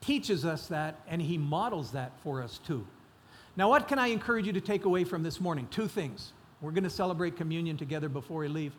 teaches 0.00 0.44
us 0.44 0.66
that, 0.66 1.00
and 1.06 1.22
he 1.22 1.38
models 1.38 1.92
that 1.92 2.12
for 2.24 2.42
us 2.42 2.58
too. 2.66 2.84
Now, 3.56 3.68
what 3.68 3.86
can 3.86 3.98
I 3.98 4.08
encourage 4.08 4.46
you 4.46 4.52
to 4.54 4.60
take 4.60 4.86
away 4.86 5.04
from 5.04 5.22
this 5.22 5.40
morning? 5.40 5.68
Two 5.70 5.86
things. 5.86 6.32
We're 6.60 6.70
going 6.70 6.84
to 6.84 6.90
celebrate 6.90 7.36
communion 7.36 7.76
together 7.76 8.08
before 8.08 8.40
we 8.40 8.48
leave. 8.48 8.72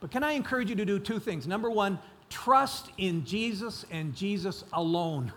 But 0.00 0.10
can 0.10 0.24
I 0.24 0.32
encourage 0.32 0.70
you 0.70 0.76
to 0.76 0.84
do 0.84 0.98
two 0.98 1.20
things? 1.20 1.46
Number 1.46 1.70
one, 1.70 1.98
trust 2.30 2.90
in 2.98 3.24
Jesus 3.24 3.84
and 3.90 4.14
Jesus 4.14 4.64
alone. 4.72 5.32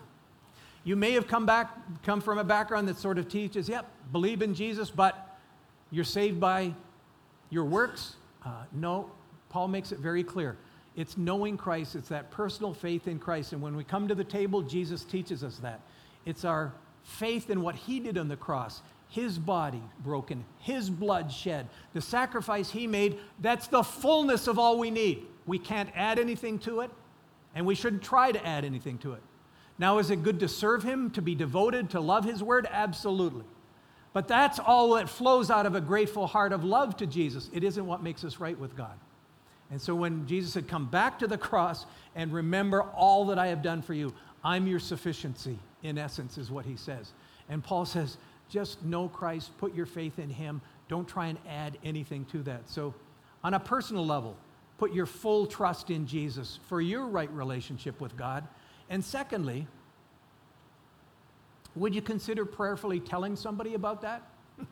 You 0.84 0.96
may 0.96 1.12
have 1.12 1.28
come 1.28 1.46
back, 1.46 1.70
come 2.02 2.20
from 2.20 2.38
a 2.38 2.44
background 2.44 2.88
that 2.88 2.98
sort 2.98 3.18
of 3.18 3.28
teaches, 3.28 3.68
yep, 3.68 3.86
believe 4.10 4.42
in 4.42 4.54
Jesus, 4.54 4.90
but 4.90 5.38
you're 5.92 6.04
saved 6.04 6.40
by 6.40 6.74
your 7.50 7.64
works. 7.64 8.16
Uh, 8.44 8.64
no, 8.72 9.10
Paul 9.48 9.68
makes 9.68 9.92
it 9.92 10.00
very 10.00 10.24
clear. 10.24 10.56
It's 10.96 11.16
knowing 11.16 11.56
Christ, 11.56 11.94
it's 11.94 12.08
that 12.08 12.30
personal 12.30 12.74
faith 12.74 13.06
in 13.06 13.18
Christ. 13.18 13.52
And 13.52 13.62
when 13.62 13.76
we 13.76 13.84
come 13.84 14.08
to 14.08 14.14
the 14.14 14.24
table, 14.24 14.60
Jesus 14.60 15.04
teaches 15.04 15.44
us 15.44 15.58
that. 15.58 15.80
It's 16.26 16.44
our 16.44 16.72
faith 17.02 17.50
in 17.50 17.62
what 17.62 17.74
he 17.74 18.00
did 18.00 18.18
on 18.18 18.28
the 18.28 18.36
cross, 18.36 18.82
his 19.08 19.38
body 19.38 19.82
broken, 20.02 20.44
his 20.58 20.88
blood 20.88 21.30
shed, 21.30 21.68
the 21.92 22.00
sacrifice 22.00 22.70
he 22.70 22.86
made, 22.86 23.18
that's 23.40 23.66
the 23.66 23.82
fullness 23.82 24.46
of 24.46 24.58
all 24.58 24.78
we 24.78 24.90
need. 24.90 25.26
We 25.46 25.58
can't 25.58 25.90
add 25.94 26.18
anything 26.18 26.58
to 26.60 26.80
it, 26.80 26.90
and 27.54 27.66
we 27.66 27.74
shouldn't 27.74 28.02
try 28.02 28.32
to 28.32 28.46
add 28.46 28.64
anything 28.64 28.98
to 28.98 29.12
it. 29.12 29.22
Now, 29.78 29.98
is 29.98 30.10
it 30.10 30.22
good 30.22 30.40
to 30.40 30.48
serve 30.48 30.82
him, 30.82 31.10
to 31.10 31.22
be 31.22 31.34
devoted, 31.34 31.90
to 31.90 32.00
love 32.00 32.24
his 32.24 32.42
word? 32.42 32.66
Absolutely. 32.70 33.44
But 34.12 34.28
that's 34.28 34.58
all 34.58 34.94
that 34.94 35.08
flows 35.08 35.50
out 35.50 35.66
of 35.66 35.74
a 35.74 35.80
grateful 35.80 36.26
heart 36.26 36.52
of 36.52 36.64
love 36.64 36.96
to 36.98 37.06
Jesus. 37.06 37.50
It 37.52 37.64
isn't 37.64 37.86
what 37.86 38.02
makes 38.02 38.24
us 38.24 38.38
right 38.38 38.58
with 38.58 38.76
God. 38.76 38.98
And 39.70 39.80
so 39.80 39.94
when 39.94 40.26
Jesus 40.26 40.54
had 40.54 40.68
come 40.68 40.86
back 40.86 41.18
to 41.18 41.26
the 41.26 41.38
cross 41.38 41.86
and 42.14 42.32
remember 42.32 42.82
all 42.82 43.26
that 43.26 43.38
I 43.38 43.46
have 43.48 43.62
done 43.62 43.80
for 43.80 43.94
you, 43.94 44.14
I'm 44.44 44.66
your 44.66 44.80
sufficiency 44.80 45.58
in 45.82 45.98
essence, 45.98 46.38
is 46.38 46.50
what 46.50 46.64
he 46.64 46.76
says. 46.76 47.12
And 47.48 47.62
Paul 47.62 47.84
says, 47.84 48.16
just 48.52 48.84
know 48.84 49.08
Christ, 49.08 49.50
put 49.56 49.74
your 49.74 49.86
faith 49.86 50.18
in 50.18 50.28
him. 50.28 50.60
Don't 50.88 51.08
try 51.08 51.28
and 51.28 51.38
add 51.48 51.78
anything 51.82 52.26
to 52.26 52.42
that. 52.42 52.68
So, 52.68 52.94
on 53.42 53.54
a 53.54 53.60
personal 53.60 54.04
level, 54.04 54.36
put 54.76 54.92
your 54.92 55.06
full 55.06 55.46
trust 55.46 55.88
in 55.88 56.06
Jesus 56.06 56.58
for 56.68 56.82
your 56.82 57.06
right 57.06 57.30
relationship 57.32 57.98
with 57.98 58.14
God. 58.14 58.46
And 58.90 59.02
secondly, 59.02 59.66
would 61.74 61.94
you 61.94 62.02
consider 62.02 62.44
prayerfully 62.44 63.00
telling 63.00 63.36
somebody 63.36 63.72
about 63.72 64.02
that? 64.02 64.22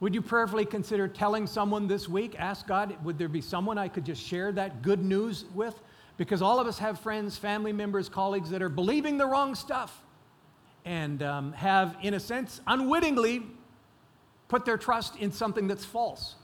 would 0.00 0.14
you 0.14 0.22
prayerfully 0.22 0.64
consider 0.64 1.08
telling 1.08 1.48
someone 1.48 1.88
this 1.88 2.08
week? 2.08 2.36
Ask 2.38 2.68
God, 2.68 2.96
would 3.04 3.18
there 3.18 3.28
be 3.28 3.40
someone 3.40 3.78
I 3.78 3.88
could 3.88 4.04
just 4.04 4.22
share 4.24 4.52
that 4.52 4.80
good 4.80 5.04
news 5.04 5.44
with? 5.54 5.74
Because 6.18 6.40
all 6.40 6.60
of 6.60 6.68
us 6.68 6.78
have 6.78 7.00
friends, 7.00 7.36
family 7.36 7.72
members, 7.72 8.08
colleagues 8.08 8.48
that 8.50 8.62
are 8.62 8.68
believing 8.68 9.18
the 9.18 9.26
wrong 9.26 9.56
stuff 9.56 10.02
and 10.84 11.22
um, 11.22 11.52
have, 11.52 11.96
in 12.02 12.14
a 12.14 12.20
sense, 12.20 12.60
unwittingly 12.66 13.42
put 14.48 14.64
their 14.64 14.76
trust 14.76 15.16
in 15.16 15.32
something 15.32 15.66
that's 15.66 15.84
false. 15.84 16.34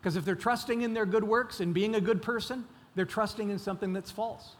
Because 0.00 0.16
if 0.16 0.24
they're 0.24 0.34
trusting 0.34 0.82
in 0.82 0.94
their 0.94 1.06
good 1.06 1.24
works 1.24 1.60
and 1.60 1.74
being 1.74 1.94
a 1.96 2.00
good 2.00 2.22
person, 2.22 2.64
they're 2.94 3.04
trusting 3.04 3.50
in 3.50 3.58
something 3.58 3.92
that's 3.92 4.10
false. 4.10 4.54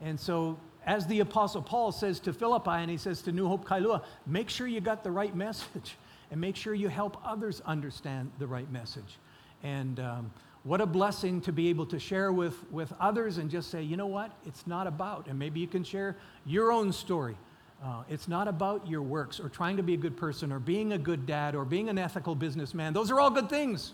And 0.00 0.18
so, 0.18 0.58
as 0.86 1.06
the 1.06 1.20
Apostle 1.20 1.60
Paul 1.60 1.92
says 1.92 2.20
to 2.20 2.32
Philippi 2.32 2.70
and 2.70 2.90
he 2.90 2.96
says 2.96 3.20
to 3.22 3.32
New 3.32 3.48
Hope 3.48 3.66
Kailua, 3.66 4.02
make 4.26 4.48
sure 4.48 4.66
you 4.66 4.80
got 4.80 5.04
the 5.04 5.10
right 5.10 5.34
message 5.36 5.96
and 6.30 6.40
make 6.40 6.56
sure 6.56 6.74
you 6.74 6.88
help 6.88 7.18
others 7.24 7.60
understand 7.66 8.30
the 8.38 8.46
right 8.46 8.70
message. 8.70 9.18
And 9.62 10.00
um, 10.00 10.30
what 10.62 10.80
a 10.80 10.86
blessing 10.86 11.40
to 11.42 11.52
be 11.52 11.68
able 11.68 11.86
to 11.86 11.98
share 11.98 12.32
with, 12.32 12.54
with 12.70 12.92
others 13.00 13.38
and 13.38 13.50
just 13.50 13.70
say, 13.70 13.82
you 13.82 13.96
know 13.96 14.06
what? 14.06 14.32
It's 14.46 14.66
not 14.66 14.86
about, 14.86 15.26
and 15.26 15.38
maybe 15.38 15.60
you 15.60 15.66
can 15.66 15.84
share 15.84 16.16
your 16.46 16.72
own 16.72 16.92
story. 16.92 17.36
Uh, 17.82 18.02
it's 18.08 18.26
not 18.26 18.48
about 18.48 18.88
your 18.88 19.02
works 19.02 19.38
or 19.38 19.48
trying 19.48 19.76
to 19.76 19.82
be 19.82 19.94
a 19.94 19.96
good 19.96 20.16
person 20.16 20.50
or 20.50 20.58
being 20.58 20.92
a 20.92 20.98
good 20.98 21.26
dad 21.26 21.54
or 21.54 21.64
being 21.64 21.88
an 21.88 21.98
ethical 21.98 22.34
businessman. 22.34 22.92
Those 22.92 23.10
are 23.10 23.20
all 23.20 23.30
good 23.30 23.48
things. 23.48 23.92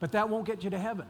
But 0.00 0.12
that 0.12 0.28
won't 0.28 0.46
get 0.46 0.64
you 0.64 0.70
to 0.70 0.78
heaven. 0.78 1.06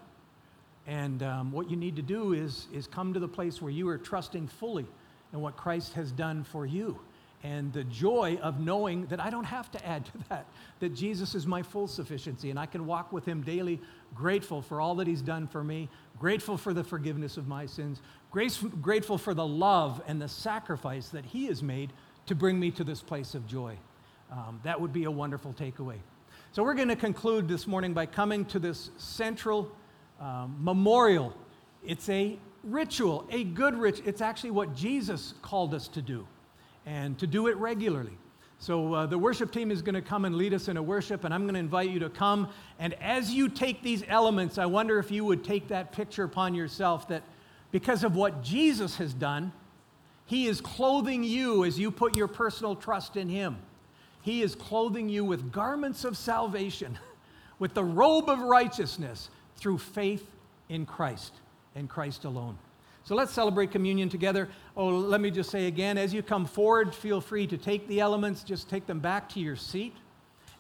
And 0.87 1.23
um, 1.23 1.53
what 1.53 1.71
you 1.71 1.77
need 1.77 1.97
to 1.97 2.03
do 2.03 2.35
is, 2.35 2.69
is 2.73 2.87
come 2.87 3.15
to 3.15 3.21
the 3.21 3.29
place 3.29 3.61
where 3.61 3.73
you 3.73 3.89
are 3.89 3.99
trusting 3.99 4.49
fully 4.49 4.87
in 5.33 5.41
what 5.41 5.57
Christ 5.57 5.95
has 5.95 6.13
done 6.13 6.45
for 6.45 6.67
you. 6.67 6.99
And 7.43 7.73
the 7.73 7.85
joy 7.85 8.39
of 8.43 8.61
knowing 8.61 9.07
that 9.07 9.21
I 9.21 9.31
don't 9.31 9.45
have 9.45 9.71
to 9.73 9.87
add 9.87 10.07
to 10.07 10.13
that, 10.29 10.47
that 10.81 10.95
Jesus 10.95 11.35
is 11.35 11.47
my 11.47 11.63
full 11.63 11.87
sufficiency 11.87 12.51
and 12.51 12.59
I 12.59 12.67
can 12.67 12.87
walk 12.87 13.13
with 13.13 13.25
him 13.27 13.43
daily, 13.43 13.81
grateful 14.15 14.63
for 14.63 14.81
all 14.81 14.95
that 14.97 15.07
he's 15.07 15.23
done 15.23 15.47
for 15.47 15.63
me, 15.63 15.89
grateful 16.19 16.57
for 16.57 16.73
the 16.73 16.83
forgiveness 16.83 17.37
of 17.37 17.47
my 17.47 17.67
sins, 17.67 18.01
grateful 18.31 19.19
for 19.19 19.35
the 19.35 19.47
love 19.47 20.03
and 20.07 20.21
the 20.21 20.29
sacrifice 20.29 21.09
that 21.11 21.25
he 21.25 21.47
has 21.47 21.63
made 21.63 21.93
to 22.27 22.35
bring 22.35 22.59
me 22.59 22.71
to 22.73 22.85
this 22.85 23.01
place 23.01 23.35
of 23.35 23.47
joy. 23.47 23.77
Um, 24.31 24.61
that 24.65 24.81
would 24.81 24.93
be 24.93 25.05
a 25.05 25.11
wonderful 25.11 25.53
takeaway. 25.53 25.99
So, 26.53 26.63
we're 26.63 26.75
going 26.75 26.89
to 26.89 26.97
conclude 26.97 27.49
this 27.49 27.67
morning 27.67 27.93
by 27.93 28.07
coming 28.07 28.45
to 28.47 28.59
this 28.59 28.91
central 28.97 29.71
um, 30.21 30.57
memorial. 30.59 31.35
It's 31.85 32.09
a 32.09 32.39
ritual, 32.65 33.27
a 33.31 33.45
good 33.45 33.77
ritual. 33.77 34.09
It's 34.09 34.21
actually 34.21 34.51
what 34.51 34.75
Jesus 34.75 35.35
called 35.43 35.75
us 35.75 35.87
to 35.89 36.03
do, 36.03 36.27
and 36.87 37.19
to 37.19 37.27
do 37.27 37.49
it 37.49 37.57
regularly. 37.57 38.17
So, 38.59 38.95
uh, 38.95 39.07
the 39.07 39.19
worship 39.19 39.53
team 39.53 39.71
is 39.71 39.83
going 39.83 39.97
to 39.97 40.01
come 40.03 40.25
and 40.25 40.35
lead 40.35 40.55
us 40.55 40.69
in 40.69 40.79
a 40.79 40.83
worship, 40.83 41.25
and 41.25 41.35
I'm 41.35 41.43
going 41.43 41.55
to 41.55 41.61
invite 41.61 41.91
you 41.91 41.99
to 41.99 42.09
come. 42.09 42.49
And 42.79 42.95
as 43.03 43.31
you 43.31 43.51
take 43.51 43.83
these 43.83 44.03
elements, 44.09 44.57
I 44.57 44.65
wonder 44.65 44.99
if 44.99 45.11
you 45.11 45.27
would 45.27 45.45
take 45.45 45.69
that 45.69 45.93
picture 45.93 46.25
upon 46.25 46.55
yourself 46.55 47.07
that 47.09 47.23
because 47.71 48.03
of 48.03 48.17
what 48.17 48.43
Jesus 48.43 48.97
has 48.97 49.13
done, 49.13 49.53
He 50.25 50.47
is 50.47 50.63
clothing 50.63 51.23
you 51.23 51.67
as 51.67 51.79
you 51.79 51.91
put 51.91 52.17
your 52.17 52.29
personal 52.29 52.75
trust 52.75 53.17
in 53.17 53.29
Him. 53.29 53.59
He 54.23 54.43
is 54.43 54.55
clothing 54.55 55.11
you 55.11 55.23
with 55.25 55.53
garments 55.53 56.05
of 56.05 56.17
salvation, 56.17 56.99
with 57.59 57.75
the 57.75 57.85
robe 57.85 58.31
of 58.31 58.39
righteousness 58.41 59.29
through 59.57 59.79
faith 59.79 60.27
in 60.71 60.87
Christ 60.87 61.35
and 61.75 61.91
Christ 61.91 62.25
alone. 62.25 62.57
So 63.07 63.15
let's 63.15 63.33
celebrate 63.33 63.71
communion 63.71 64.09
together. 64.09 64.49
Oh, 64.77 64.89
let 64.89 65.21
me 65.21 65.31
just 65.31 65.51
say 65.51 65.69
again 65.69 65.97
as 65.97 66.13
you 66.13 66.25
come 66.25 66.45
forward, 66.45 66.93
feel 66.93 67.21
free 67.21 67.47
to 67.47 67.57
take 67.57 67.87
the 67.87 68.01
elements, 68.01 68.43
just 68.43 68.69
take 68.69 68.85
them 68.85 68.99
back 68.99 69.29
to 69.29 69.39
your 69.39 69.55
seat, 69.55 69.95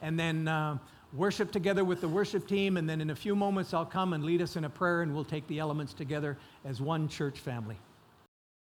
and 0.00 0.16
then 0.16 0.46
uh, 0.46 0.78
worship 1.12 1.50
together 1.50 1.84
with 1.84 2.00
the 2.00 2.06
worship 2.06 2.46
team. 2.46 2.76
And 2.76 2.88
then 2.88 3.00
in 3.00 3.10
a 3.10 3.16
few 3.16 3.34
moments, 3.34 3.74
I'll 3.74 3.84
come 3.84 4.12
and 4.12 4.22
lead 4.22 4.42
us 4.42 4.54
in 4.54 4.62
a 4.62 4.70
prayer, 4.70 5.02
and 5.02 5.12
we'll 5.12 5.24
take 5.24 5.44
the 5.48 5.58
elements 5.58 5.92
together 5.92 6.38
as 6.64 6.80
one 6.80 7.08
church 7.08 7.40
family. 7.40 7.76